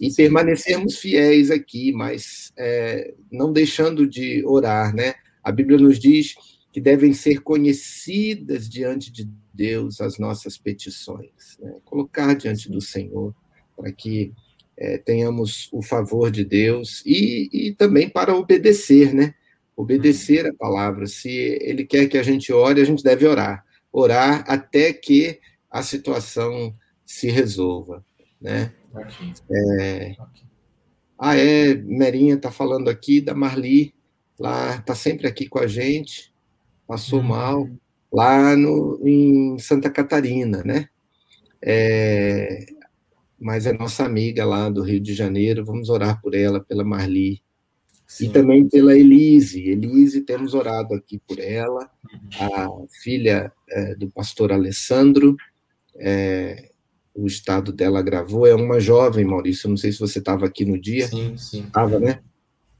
E 0.00 0.10
permanecermos 0.14 0.96
fiéis 0.98 1.50
aqui, 1.50 1.92
mas 1.92 2.50
é, 2.56 3.12
não 3.30 3.52
deixando 3.52 4.06
de 4.06 4.42
orar, 4.46 4.94
né? 4.94 5.14
A 5.42 5.52
Bíblia 5.52 5.78
nos 5.78 5.98
diz 5.98 6.34
que 6.72 6.80
devem 6.80 7.12
ser 7.12 7.40
conhecidas 7.40 8.68
diante 8.68 9.12
de 9.12 9.28
Deus 9.52 10.00
as 10.00 10.18
nossas 10.18 10.56
petições, 10.56 11.58
né? 11.58 11.74
colocar 11.84 12.34
diante 12.34 12.70
do 12.70 12.80
Senhor, 12.80 13.34
para 13.76 13.90
que 13.92 14.32
é, 14.78 14.96
tenhamos 14.96 15.68
o 15.72 15.82
favor 15.82 16.30
de 16.30 16.44
Deus 16.44 17.02
e, 17.04 17.50
e 17.52 17.74
também 17.74 18.08
para 18.08 18.34
obedecer, 18.34 19.12
né? 19.12 19.34
obedecer 19.78 20.44
a 20.44 20.52
palavra. 20.52 21.06
Se 21.06 21.30
ele 21.30 21.84
quer 21.84 22.08
que 22.08 22.18
a 22.18 22.22
gente 22.22 22.52
ore, 22.52 22.80
a 22.80 22.84
gente 22.84 23.04
deve 23.04 23.26
orar. 23.26 23.64
Orar 23.92 24.44
até 24.48 24.92
que 24.92 25.38
a 25.70 25.82
situação 25.82 26.74
se 27.06 27.30
resolva, 27.30 28.04
né? 28.40 28.72
É... 29.50 30.16
Ah, 31.16 31.36
é, 31.36 31.74
Merinha 31.74 32.34
está 32.34 32.50
falando 32.50 32.88
aqui 32.88 33.20
da 33.20 33.34
Marli, 33.34 33.94
lá, 34.38 34.76
está 34.76 34.94
sempre 34.94 35.26
aqui 35.26 35.48
com 35.48 35.58
a 35.58 35.66
gente, 35.66 36.32
passou 36.86 37.20
uhum. 37.20 37.26
mal, 37.26 37.68
lá 38.12 38.56
no, 38.56 39.00
em 39.04 39.58
Santa 39.58 39.90
Catarina, 39.90 40.62
né? 40.64 40.88
É, 41.60 42.66
mas 43.38 43.66
é 43.66 43.72
nossa 43.72 44.04
amiga 44.04 44.44
lá 44.44 44.68
do 44.68 44.82
Rio 44.82 45.00
de 45.00 45.14
Janeiro, 45.14 45.64
vamos 45.64 45.88
orar 45.88 46.20
por 46.20 46.34
ela, 46.34 46.60
pela 46.60 46.84
Marli. 46.84 47.42
Sim. 48.06 48.24
e 48.24 48.28
também 48.30 48.66
pela 48.66 48.96
Elise. 48.96 49.68
Elise, 49.68 50.22
temos 50.22 50.54
orado 50.54 50.94
aqui 50.94 51.18
por 51.28 51.38
ela, 51.38 51.90
a 52.40 52.66
filha 53.02 53.52
é, 53.68 53.94
do 53.94 54.10
pastor 54.10 54.50
Alessandro, 54.50 55.36
é, 55.94 56.70
o 57.14 57.26
estado 57.26 57.70
dela 57.70 58.00
gravou, 58.00 58.46
é 58.46 58.54
uma 58.54 58.80
jovem, 58.80 59.26
Maurício, 59.26 59.68
não 59.68 59.76
sei 59.76 59.92
se 59.92 59.98
você 59.98 60.20
estava 60.20 60.46
aqui 60.46 60.64
no 60.64 60.80
dia. 60.80 61.06
Sim, 61.06 61.36
sim. 61.36 61.64
Estava, 61.64 62.00
né? 62.00 62.20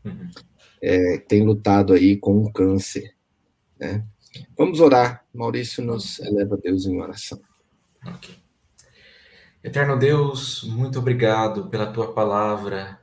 Uhum. 0.02 0.30
É, 0.80 1.18
tem 1.18 1.44
lutado 1.44 1.92
aí 1.92 2.16
com 2.16 2.38
o 2.38 2.50
câncer, 2.50 3.14
né? 3.78 4.02
Vamos 4.56 4.80
orar. 4.80 5.26
Maurício 5.34 5.84
nos 5.84 6.20
eleva 6.20 6.54
a 6.54 6.58
Deus 6.58 6.86
em 6.86 7.00
oração. 7.00 7.40
Eterno 9.68 9.98
Deus, 9.98 10.62
muito 10.64 10.98
obrigado 10.98 11.68
pela 11.68 11.92
tua 11.92 12.14
palavra 12.14 12.98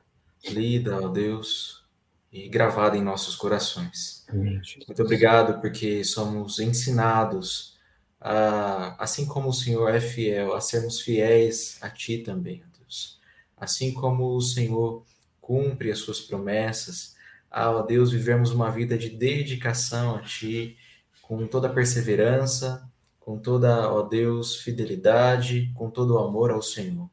lida, 0.48 1.00
ó 1.00 1.06
Deus, 1.06 1.86
e 2.32 2.48
gravada 2.48 2.96
em 2.96 3.02
nossos 3.02 3.36
corações. 3.36 4.26
Amém, 4.28 4.60
Muito 4.84 5.00
obrigado 5.00 5.60
porque 5.60 6.02
somos 6.02 6.58
ensinados, 6.58 7.78
a, 8.20 9.00
assim 9.00 9.26
como 9.26 9.50
o 9.50 9.52
Senhor 9.52 9.94
é 9.94 10.00
fiel, 10.00 10.56
a 10.56 10.60
sermos 10.60 11.00
fiéis 11.00 11.78
a 11.80 11.88
Ti 11.88 12.18
também, 12.18 12.64
ó 12.66 12.78
Deus. 12.80 13.20
Assim 13.56 13.94
como 13.94 14.34
o 14.34 14.40
Senhor 14.40 15.04
cumpre 15.40 15.92
as 15.92 16.00
Suas 16.00 16.20
promessas, 16.20 17.14
a 17.48 17.70
ó 17.70 17.82
Deus 17.82 18.10
vivermos 18.10 18.50
uma 18.50 18.72
vida 18.72 18.98
de 18.98 19.08
dedicação 19.08 20.16
a 20.16 20.22
Ti, 20.22 20.76
com 21.22 21.46
toda 21.46 21.68
a 21.68 21.72
perseverança, 21.72 22.90
com 23.26 23.40
toda, 23.40 23.90
ó 23.92 24.02
Deus, 24.02 24.54
fidelidade, 24.54 25.72
com 25.74 25.90
todo 25.90 26.14
o 26.14 26.18
amor 26.18 26.52
ao 26.52 26.62
Senhor. 26.62 27.10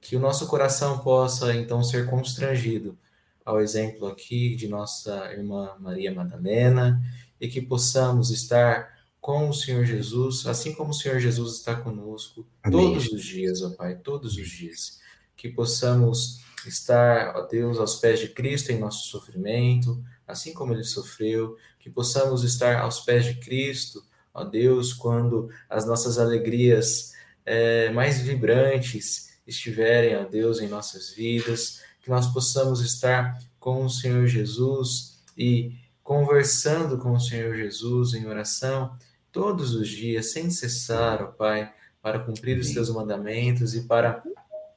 Que 0.00 0.16
o 0.16 0.18
nosso 0.18 0.46
coração 0.46 1.00
possa 1.00 1.54
então 1.54 1.84
ser 1.84 2.06
constrangido 2.06 2.98
ao 3.44 3.60
exemplo 3.60 4.06
aqui 4.06 4.56
de 4.56 4.66
nossa 4.66 5.30
irmã 5.30 5.76
Maria 5.78 6.10
Madalena 6.10 6.98
e 7.38 7.48
que 7.48 7.60
possamos 7.60 8.30
estar 8.30 9.04
com 9.20 9.50
o 9.50 9.52
Senhor 9.52 9.84
Jesus, 9.84 10.46
assim 10.46 10.72
como 10.72 10.88
o 10.88 10.94
Senhor 10.94 11.20
Jesus 11.20 11.56
está 11.56 11.74
conosco 11.76 12.46
Amém. 12.62 12.80
todos 12.80 13.12
os 13.12 13.22
dias, 13.22 13.60
ó 13.60 13.68
Pai, 13.74 13.96
todos 13.96 14.38
os 14.38 14.48
dias. 14.48 15.00
Que 15.36 15.50
possamos 15.50 16.40
estar, 16.66 17.36
ó 17.36 17.42
Deus, 17.42 17.76
aos 17.76 17.96
pés 17.96 18.20
de 18.20 18.28
Cristo 18.28 18.72
em 18.72 18.78
nosso 18.78 19.06
sofrimento, 19.06 20.02
assim 20.26 20.54
como 20.54 20.72
ele 20.72 20.82
sofreu, 20.82 21.58
que 21.78 21.90
possamos 21.90 22.42
estar 22.42 22.80
aos 22.80 23.00
pés 23.00 23.26
de 23.26 23.34
Cristo, 23.34 24.02
ó 24.34 24.44
Deus, 24.44 24.92
quando 24.92 25.48
as 25.68 25.86
nossas 25.86 26.18
alegrias 26.18 27.12
é, 27.44 27.90
mais 27.90 28.20
vibrantes 28.20 29.38
estiverem, 29.46 30.16
ó 30.16 30.24
Deus, 30.24 30.60
em 30.60 30.68
nossas 30.68 31.10
vidas, 31.10 31.80
que 32.00 32.10
nós 32.10 32.26
possamos 32.32 32.80
estar 32.80 33.38
com 33.58 33.84
o 33.84 33.90
Senhor 33.90 34.26
Jesus 34.26 35.22
e 35.36 35.74
conversando 36.02 36.98
com 36.98 37.12
o 37.12 37.20
Senhor 37.20 37.54
Jesus 37.56 38.14
em 38.14 38.26
oração 38.26 38.96
todos 39.30 39.74
os 39.74 39.88
dias, 39.88 40.32
sem 40.32 40.50
cessar, 40.50 41.22
ó 41.22 41.26
Pai, 41.26 41.72
para 42.02 42.18
cumprir 42.18 42.58
os 42.58 42.70
teus 42.72 42.90
mandamentos 42.90 43.74
e 43.74 43.82
para 43.82 44.22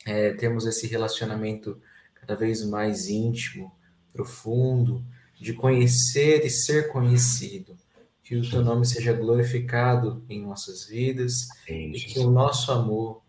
é, 0.06 0.34
termos 0.34 0.66
esse 0.66 0.88
relacionamento 0.88 1.82
cada 2.14 2.36
vez 2.36 2.64
mais 2.64 3.10
íntimo, 3.10 3.72
profundo, 4.14 5.04
de 5.40 5.54
conhecer 5.54 6.46
e 6.46 6.50
ser 6.50 6.88
conhecido. 6.90 7.76
Que 8.26 8.36
o 8.36 8.50
teu 8.50 8.64
nome 8.64 8.86
seja 8.86 9.14
glorificado 9.14 10.26
em 10.28 10.42
nossas 10.42 10.86
vidas 10.88 11.48
e 11.70 11.92
que 11.92 12.20
o 12.20 12.32
nosso 12.32 12.72
amor 12.72 13.22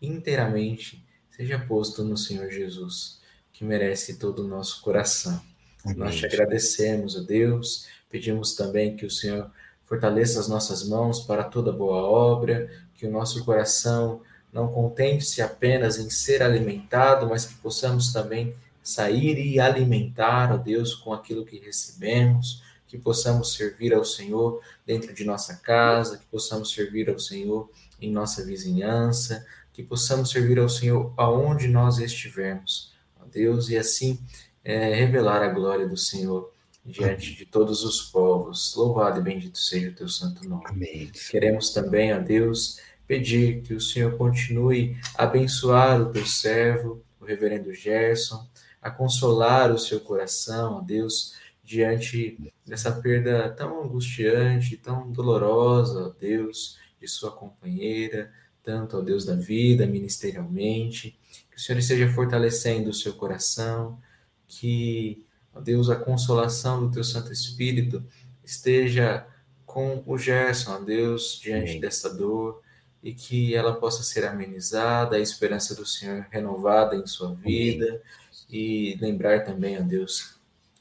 inteiramente 0.00 1.06
seja 1.30 1.58
posto 1.58 2.02
no 2.02 2.16
Senhor 2.16 2.50
Jesus, 2.50 3.20
que 3.52 3.62
merece 3.62 4.18
todo 4.18 4.42
o 4.42 4.48
nosso 4.48 4.80
coração. 4.80 5.40
Amém. 5.84 5.98
Nós 5.98 6.16
te 6.16 6.24
agradecemos, 6.24 7.14
ó 7.14 7.20
Deus, 7.20 7.86
pedimos 8.08 8.54
também 8.54 8.96
que 8.96 9.04
o 9.04 9.10
Senhor 9.10 9.50
fortaleça 9.84 10.40
as 10.40 10.48
nossas 10.48 10.88
mãos 10.88 11.20
para 11.20 11.44
toda 11.44 11.70
boa 11.70 12.02
obra, 12.02 12.70
que 12.94 13.06
o 13.06 13.10
nosso 13.10 13.44
coração 13.44 14.22
não 14.52 14.72
contente-se 14.72 15.42
apenas 15.42 15.98
em 15.98 16.08
ser 16.08 16.42
alimentado, 16.42 17.28
mas 17.28 17.44
que 17.44 17.54
possamos 17.56 18.12
também 18.14 18.54
sair 18.82 19.38
e 19.38 19.60
alimentar, 19.60 20.50
ó 20.52 20.56
Deus, 20.56 20.94
com 20.94 21.12
aquilo 21.12 21.44
que 21.44 21.58
recebemos, 21.58 22.62
que 22.88 22.98
possamos 22.98 23.54
servir 23.54 23.94
ao 23.94 24.04
Senhor 24.04 24.60
dentro 24.84 25.14
de 25.14 25.24
nossa 25.24 25.56
casa, 25.56 26.18
que 26.18 26.26
possamos 26.26 26.72
servir 26.72 27.08
ao 27.08 27.18
Senhor 27.18 27.70
em 28.00 28.10
nossa 28.10 28.44
vizinhança, 28.44 29.46
que 29.72 29.82
possamos 29.82 30.30
servir 30.30 30.58
ao 30.58 30.68
Senhor 30.68 31.12
aonde 31.16 31.68
nós 31.68 31.98
estivermos, 31.98 32.92
ó 33.20 33.24
Deus, 33.26 33.68
e 33.68 33.76
assim 33.76 34.18
é, 34.64 34.94
revelar 34.94 35.42
a 35.42 35.48
glória 35.48 35.86
do 35.86 35.96
Senhor 35.96 36.52
diante 36.84 37.34
de 37.34 37.44
todos 37.44 37.84
os 37.84 38.00
povos. 38.00 38.74
Louvado 38.74 39.20
e 39.20 39.22
bendito 39.22 39.58
seja 39.58 39.90
o 39.90 39.94
teu 39.94 40.08
santo 40.08 40.48
nome. 40.48 40.64
Amém. 40.66 41.10
Queremos 41.30 41.70
também, 41.72 42.14
ó 42.14 42.18
Deus, 42.18 42.80
pedir 43.06 43.62
que 43.62 43.74
o 43.74 43.80
Senhor 43.80 44.16
continue 44.16 44.96
a 45.14 45.24
abençoar 45.24 46.00
o 46.00 46.10
teu 46.10 46.26
servo, 46.26 47.02
o 47.20 47.24
reverendo 47.24 47.72
Gerson, 47.72 48.46
a 48.80 48.90
consolar 48.90 49.70
o 49.70 49.78
seu 49.78 50.00
coração, 50.00 50.78
ó 50.78 50.80
Deus, 50.80 51.34
diante 51.68 52.38
dessa 52.64 52.90
perda 52.90 53.50
tão 53.50 53.84
angustiante, 53.84 54.78
tão 54.78 55.12
dolorosa, 55.12 56.06
ó 56.06 56.08
Deus, 56.18 56.78
de 56.98 57.06
sua 57.06 57.30
companheira, 57.30 58.32
tanto, 58.62 58.96
ó 58.96 59.02
Deus, 59.02 59.26
da 59.26 59.34
vida, 59.34 59.86
ministerialmente. 59.86 61.18
Que 61.50 61.58
o 61.58 61.60
Senhor 61.60 61.78
esteja 61.78 62.08
fortalecendo 62.08 62.88
o 62.88 62.94
seu 62.94 63.12
coração, 63.12 64.00
que, 64.46 65.22
ó 65.54 65.60
Deus, 65.60 65.90
a 65.90 65.96
consolação 65.96 66.86
do 66.86 66.90
teu 66.90 67.04
Santo 67.04 67.30
Espírito 67.30 68.02
esteja 68.42 69.26
com 69.66 70.02
o 70.06 70.16
Gerson, 70.16 70.72
ó 70.72 70.78
Deus, 70.78 71.38
diante 71.38 71.72
Amém. 71.72 71.80
dessa 71.80 72.08
dor, 72.08 72.62
e 73.02 73.12
que 73.12 73.54
ela 73.54 73.74
possa 73.74 74.02
ser 74.02 74.24
amenizada, 74.24 75.16
a 75.16 75.20
esperança 75.20 75.74
do 75.74 75.84
Senhor 75.84 76.26
renovada 76.30 76.96
em 76.96 77.06
sua 77.06 77.34
vida, 77.34 77.88
Amém. 77.88 78.00
e 78.48 78.98
lembrar 78.98 79.44
também, 79.44 79.78
ó 79.78 79.82
Deus, 79.82 80.37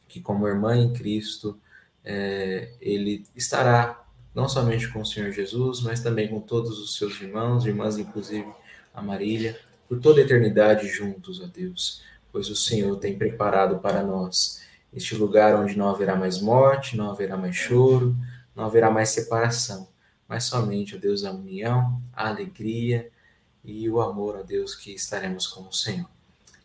que 0.08 0.22
como 0.22 0.48
irmã 0.48 0.76
em 0.76 0.94
Cristo, 0.94 1.60
é, 2.04 2.72
ele 2.80 3.26
estará 3.36 4.06
não 4.34 4.48
somente 4.48 4.88
com 4.90 5.02
o 5.02 5.06
Senhor 5.06 5.32
Jesus, 5.32 5.82
mas 5.82 6.02
também 6.02 6.28
com 6.28 6.40
todos 6.40 6.80
os 6.80 6.98
seus 6.98 7.20
irmãos, 7.20 7.66
irmãs, 7.66 7.98
inclusive 7.98 8.48
a 8.94 9.02
Marília, 9.02 9.60
por 9.90 10.00
toda 10.00 10.22
a 10.22 10.24
eternidade 10.24 10.88
juntos, 10.88 11.42
ó 11.42 11.48
Deus, 11.48 12.04
pois 12.32 12.50
o 12.50 12.56
Senhor 12.56 12.96
tem 12.98 13.18
preparado 13.18 13.80
para 13.80 14.04
nós 14.04 14.62
este 14.94 15.16
lugar 15.16 15.56
onde 15.56 15.78
não 15.78 15.90
haverá 15.90 16.16
mais 16.16 16.42
morte, 16.42 16.96
não 16.96 17.10
haverá 17.10 17.36
mais 17.36 17.56
choro, 17.56 18.16
não 18.56 18.66
haverá 18.66 18.92
mais 18.92 19.10
separação 19.10 19.88
mas 20.28 20.44
somente, 20.44 20.96
ó 20.96 21.00
Deus, 21.00 21.24
a 21.24 21.32
união, 21.32 22.00
a 22.14 22.28
alegria 22.28 23.10
e 23.64 23.90
o 23.90 24.02
amor, 24.02 24.36
ó 24.38 24.44
Deus, 24.44 24.76
que 24.76 24.92
estaremos 24.92 25.48
com 25.48 25.62
o 25.62 25.74
Senhor. 25.74 26.10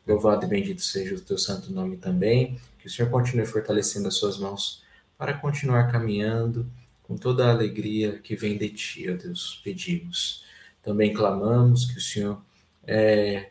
Louvado 0.07 0.45
e 0.45 0.49
bendito 0.49 0.83
seja 0.83 1.15
o 1.15 1.21
teu 1.21 1.39
santo 1.39 1.73
nome 1.73 1.97
também, 1.97 2.61
que 2.83 2.89
o 2.89 2.91
Senhor 2.91 3.09
continue 3.09 3.47
fortalecendo 3.47 4.09
as 4.09 4.17
suas 4.17 4.37
mãos 4.37 4.83
para 5.17 5.35
continuar 5.35 5.93
caminhando 5.93 6.69
com 7.05 7.17
toda 7.17 7.47
a 7.47 7.51
alegria 7.51 8.19
que 8.19 8.35
vem 8.35 8.59
de 8.59 8.71
ti, 8.71 9.09
ó 9.09 9.17
Deus, 9.17 9.61
pedimos. 9.63 10.45
Também 10.83 11.15
clamamos 11.15 11.85
que 11.85 11.99
o 11.99 12.01
Senhor 12.01 12.43
é, 12.85 13.51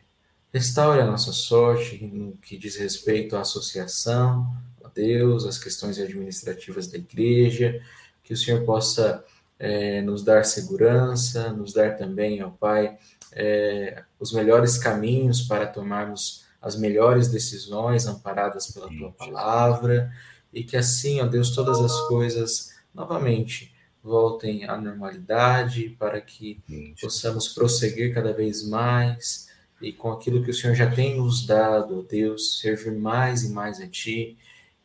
restaure 0.52 1.00
a 1.00 1.06
nossa 1.06 1.32
sorte 1.32 2.04
no 2.04 2.32
que 2.42 2.58
diz 2.58 2.76
respeito 2.76 3.34
à 3.34 3.40
associação, 3.40 4.46
ó 4.84 4.88
Deus, 4.94 5.46
as 5.46 5.56
questões 5.56 5.98
administrativas 5.98 6.88
da 6.88 6.98
igreja, 6.98 7.80
que 8.22 8.34
o 8.34 8.36
Senhor 8.36 8.66
possa 8.66 9.24
é, 9.58 10.02
nos 10.02 10.22
dar 10.22 10.44
segurança, 10.44 11.50
nos 11.54 11.72
dar 11.72 11.96
também, 11.96 12.42
ó 12.42 12.50
Pai, 12.50 12.98
é, 13.32 14.02
os 14.20 14.30
melhores 14.30 14.76
caminhos 14.76 15.40
para 15.40 15.66
tomarmos 15.66 16.41
as 16.62 16.76
melhores 16.76 17.28
decisões 17.28 18.06
amparadas 18.06 18.68
pela 18.68 18.88
Tua 18.88 19.10
palavra, 19.10 20.12
e 20.52 20.62
que 20.62 20.76
assim, 20.76 21.20
ó 21.20 21.26
Deus, 21.26 21.50
todas 21.50 21.80
as 21.80 22.00
coisas 22.02 22.72
novamente 22.94 23.74
voltem 24.02 24.64
à 24.68 24.76
normalidade, 24.76 25.96
para 25.98 26.20
que 26.20 26.62
possamos 27.00 27.48
prosseguir 27.48 28.14
cada 28.14 28.32
vez 28.32 28.66
mais 28.66 29.48
e 29.80 29.92
com 29.92 30.12
aquilo 30.12 30.44
que 30.44 30.50
o 30.50 30.54
Senhor 30.54 30.74
já 30.74 30.88
tem 30.88 31.16
nos 31.16 31.44
dado, 31.44 31.98
ó 31.98 32.02
Deus, 32.02 32.60
servir 32.60 32.92
mais 32.92 33.42
e 33.42 33.50
mais 33.50 33.80
a 33.80 33.88
Ti 33.88 34.38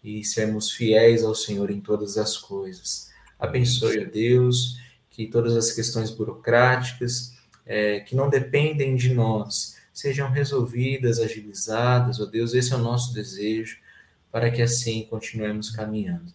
e 0.03 0.23
sermos 0.23 0.71
fiéis 0.71 1.23
ao 1.23 1.35
Senhor 1.35 1.69
em 1.69 1.79
todas 1.79 2.17
as 2.17 2.37
coisas. 2.37 3.09
Abençoe 3.37 4.01
a 4.01 4.05
Deus, 4.05 4.79
que 5.11 5.27
todas 5.27 5.55
as 5.55 5.71
questões 5.71 6.09
burocráticas 6.09 7.33
é, 7.65 7.99
que 7.99 8.15
não 8.15 8.29
dependem 8.29 8.95
de 8.95 9.13
nós 9.13 9.76
sejam 9.97 10.29
resolvidas, 10.29 11.19
agilizadas, 11.19 12.19
ó 12.19 12.25
Deus, 12.25 12.53
esse 12.53 12.71
é 12.71 12.75
o 12.75 12.79
nosso 12.79 13.11
desejo, 13.15 13.79
para 14.31 14.51
que 14.51 14.61
assim 14.61 15.07
continuemos 15.09 15.71
caminhando. 15.71 16.31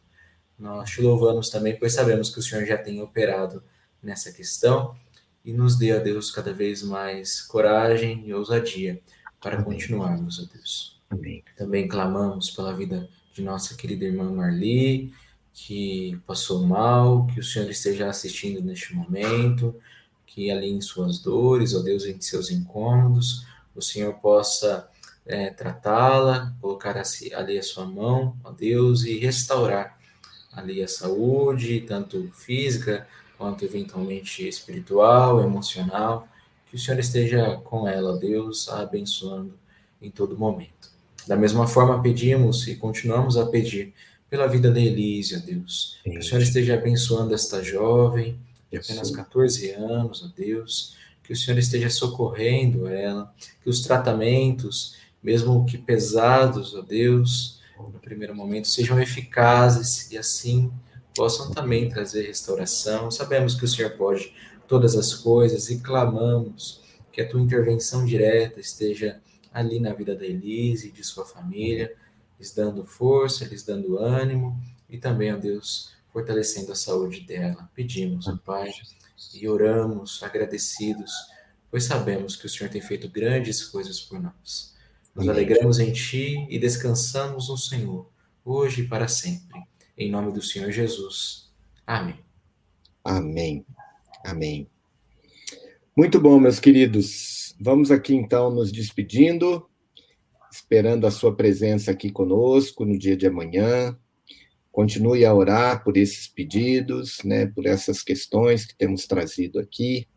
Nós 0.59 0.91
te 0.91 1.01
louvamos 1.01 1.49
também, 1.49 1.79
pois 1.79 1.93
sabemos 1.93 2.29
que 2.29 2.41
o 2.41 2.43
Senhor 2.43 2.67
já 2.67 2.77
tem 2.77 3.01
operado 3.01 3.63
nessa 4.03 4.33
questão 4.33 4.97
e 5.45 5.53
nos 5.53 5.79
dê, 5.79 5.93
a 5.93 6.01
Deus, 6.01 6.29
cada 6.29 6.53
vez 6.53 6.83
mais 6.83 7.41
coragem 7.41 8.25
e 8.27 8.35
ousadia 8.35 9.01
para 9.41 9.55
Amém. 9.55 9.67
continuarmos, 9.67 10.41
ó 10.41 10.53
Deus. 10.53 11.01
Amém. 11.09 11.45
Também 11.57 11.87
clamamos 11.87 12.51
pela 12.51 12.75
vida 12.75 13.09
de 13.33 13.43
nossa 13.43 13.77
querida 13.77 14.05
irmã 14.05 14.29
Marli, 14.29 15.15
que 15.55 16.21
passou 16.27 16.67
mal, 16.67 17.29
que 17.29 17.39
o 17.39 17.45
Senhor 17.45 17.71
esteja 17.71 18.09
assistindo 18.09 18.61
neste 18.61 18.93
momento, 18.93 19.73
que 20.27 20.51
ali 20.51 20.69
em 20.69 20.81
suas 20.81 21.21
dores, 21.21 21.77
ó 21.77 21.79
Deus, 21.81 22.07
em 22.07 22.21
seus 22.21 22.51
incômodos, 22.51 23.47
o 23.75 23.83
Senhor 23.83 24.15
possa 24.15 24.89
é, 25.27 25.51
tratá-la, 25.51 26.55
colocar 26.61 27.01
ali 27.35 27.59
a 27.59 27.63
sua 27.63 27.85
mão, 27.85 28.37
ó 28.45 28.51
Deus, 28.51 29.05
e 29.05 29.19
restaurar 29.19 29.99
ali 30.53 30.83
a 30.83 30.89
saúde, 30.89 31.81
tanto 31.83 32.31
física 32.33 33.07
quanto 33.39 33.65
eventualmente 33.65 34.47
espiritual, 34.47 35.41
emocional, 35.41 36.29
que 36.67 36.77
o 36.77 36.79
Senhor 36.79 36.99
esteja 37.01 37.57
com 37.65 37.89
ela, 37.89 38.15
ó 38.15 38.17
Deus, 38.17 38.69
a 38.69 38.81
abençoando 38.81 39.55
em 40.01 40.11
todo 40.11 40.39
momento. 40.39 40.91
Da 41.27 41.37
mesma 41.37 41.67
forma, 41.67 42.03
pedimos 42.03 42.67
e 42.67 42.77
continuamos 42.77 43.37
a 43.37 43.47
pedir 43.47 43.95
pela 44.29 44.47
vida 44.47 44.71
da 44.71 44.81
Elise, 44.81 45.37
ó 45.37 45.41
Deus. 45.41 45.99
Que 46.03 46.19
o 46.19 46.23
Senhor 46.23 46.43
esteja 46.43 46.75
abençoando 46.75 47.35
esta 47.35 47.63
jovem, 47.63 48.39
de 48.71 48.79
apenas 48.79 49.11
14 49.11 49.71
anos, 49.73 50.25
ó 50.25 50.29
Deus. 50.37 50.97
Que 51.23 51.33
o 51.33 51.37
Senhor 51.37 51.59
esteja 51.59 51.89
socorrendo 51.89 52.89
ela, 52.89 53.33
que 53.63 53.71
os 53.71 53.81
tratamentos, 53.81 54.97
mesmo 55.23 55.65
que 55.65 55.79
pesados, 55.79 56.75
ó 56.75 56.83
Deus, 56.83 57.61
no 57.79 57.99
primeiro 57.99 58.35
momento, 58.35 58.69
sejam 58.69 59.01
eficazes 59.01 60.11
e 60.11 60.19
assim 60.19 60.73
possam 61.15 61.51
também 61.51 61.89
trazer 61.89 62.27
restauração. 62.27 63.11
Sabemos 63.11 63.55
que 63.55 63.65
o 63.65 63.69
Senhor 63.69 63.93
pode 63.93 64.33
todas 64.67 64.97
as 64.97 65.15
coisas 65.15 65.71
e 65.71 65.79
clamamos 65.81 66.81
que 67.13 67.21
a 67.21 67.29
tua 67.29 67.41
intervenção 67.41 68.05
direta 68.05 68.59
esteja 68.59 69.21
ali 69.53 69.79
na 69.79 69.93
vida 69.93 70.15
da 70.15 70.25
Elise 70.25 70.89
e 70.89 70.93
de 70.93 71.05
sua 71.05 71.27
família, 71.27 71.95
lhes 72.39 72.55
dando 72.55 72.85
força, 72.85 73.45
lhes 73.45 73.63
dando 73.63 73.99
ânimo 73.99 74.59
e 74.89 74.97
também, 74.97 75.33
ó 75.33 75.37
Deus, 75.37 75.93
fortalecendo 76.13 76.73
a 76.73 76.75
saúde 76.75 77.21
dela. 77.21 77.69
Pedimos, 77.75 78.27
ó 78.27 78.37
Pai, 78.37 78.73
e 79.35 79.49
oramos 79.49 80.23
agradecidos, 80.23 81.13
pois 81.71 81.85
sabemos 81.85 82.37
que 82.37 82.47
o 82.47 82.49
Senhor 82.49 82.71
tem 82.71 82.81
feito 82.81 83.09
grandes 83.09 83.65
coisas 83.65 84.01
por 84.01 84.21
nós. 84.21 84.75
Nos 85.15 85.29
alegramos 85.29 85.79
em 85.79 85.93
Ti 85.93 86.47
e 86.49 86.59
descansamos 86.59 87.49
no 87.49 87.57
Senhor, 87.57 88.11
hoje 88.45 88.83
e 88.83 88.89
para 88.89 89.09
sempre. 89.09 89.61
Em 89.97 90.11
nome 90.11 90.33
do 90.33 90.43
Senhor 90.43 90.71
Jesus. 90.71 91.53
Amém. 91.87 92.19
Amém. 93.05 93.67
Amém. 94.25 94.69
Muito 95.97 96.21
bom, 96.21 96.41
meus 96.41 96.59
queridos. 96.59 97.55
Vamos 97.61 97.91
aqui 97.91 98.15
então 98.15 98.51
nos 98.51 98.73
despedindo, 98.73 99.69
esperando 100.51 101.07
a 101.07 101.11
sua 101.11 101.35
presença 101.35 101.91
aqui 101.91 102.11
conosco 102.11 102.85
no 102.85 102.99
dia 102.99 103.17
de 103.17 103.27
amanhã. 103.27 103.97
Continue 104.73 105.25
a 105.25 105.35
orar 105.35 105.85
por 105.85 105.97
esses 105.97 106.27
pedidos, 106.27 107.19
né, 107.25 107.47
por 107.47 107.67
essas 107.67 108.03
questões 108.03 108.65
que 108.65 108.75
temos 108.75 109.07
trazido 109.07 109.61
aqui. 109.61 110.09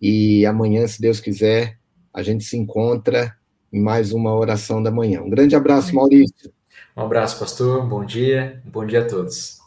E 0.00 0.44
amanhã, 0.44 0.86
se 0.86 1.00
Deus 1.00 1.20
quiser, 1.20 1.78
a 2.12 2.22
gente 2.22 2.44
se 2.44 2.56
encontra 2.56 3.36
em 3.72 3.80
mais 3.80 4.12
uma 4.12 4.34
oração 4.34 4.82
da 4.82 4.90
manhã. 4.90 5.22
Um 5.22 5.30
grande 5.30 5.54
abraço, 5.54 5.94
Maurício. 5.94 6.52
Um 6.96 7.02
abraço, 7.02 7.38
pastor. 7.38 7.86
Bom 7.86 8.04
dia. 8.04 8.60
Bom 8.66 8.84
dia 8.84 9.02
a 9.02 9.06
todos. 9.06 9.58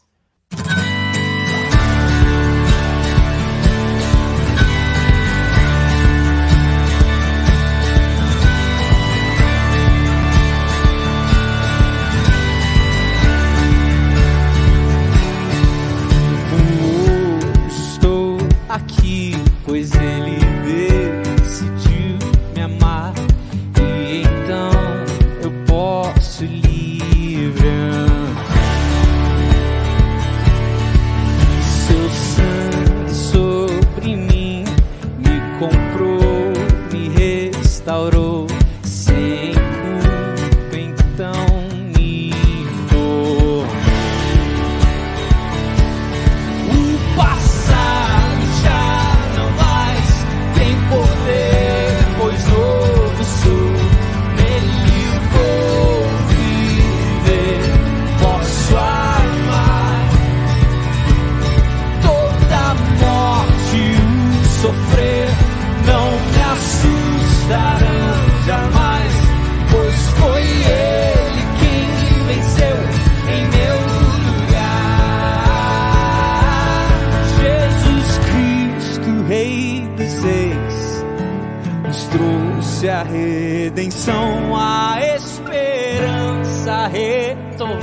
Retornou, 86.88 87.80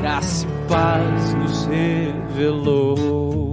graça 0.00 0.46
e 0.46 0.68
paz 0.68 1.34
nos 1.34 1.66
revelou. 1.66 3.45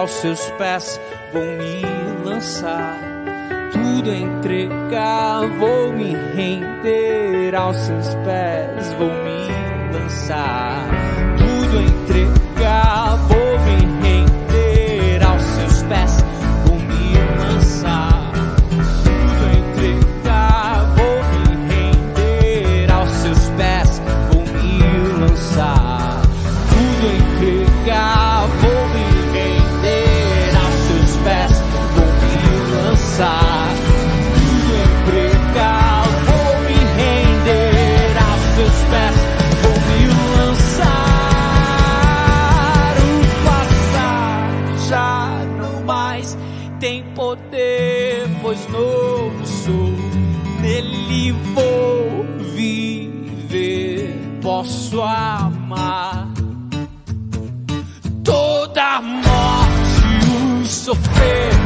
Aos 0.00 0.12
seus 0.12 0.50
pés, 0.52 0.98
vou 1.30 1.44
me 1.44 1.82
lançar. 2.24 2.96
Tudo 3.70 4.12
entregar, 4.14 5.46
vou 5.58 5.92
me 5.92 6.14
render 6.14 7.54
aos 7.54 7.76
seus 7.76 8.14
pés, 8.24 8.94
vou 8.94 9.08
me 9.08 9.92
lançar. 9.92 10.88
Tudo 11.36 11.80
entregar, 11.82 12.39
Toda 60.90 60.96
morte, 60.96 60.96
o 60.96 60.96
sofrer 60.96 61.59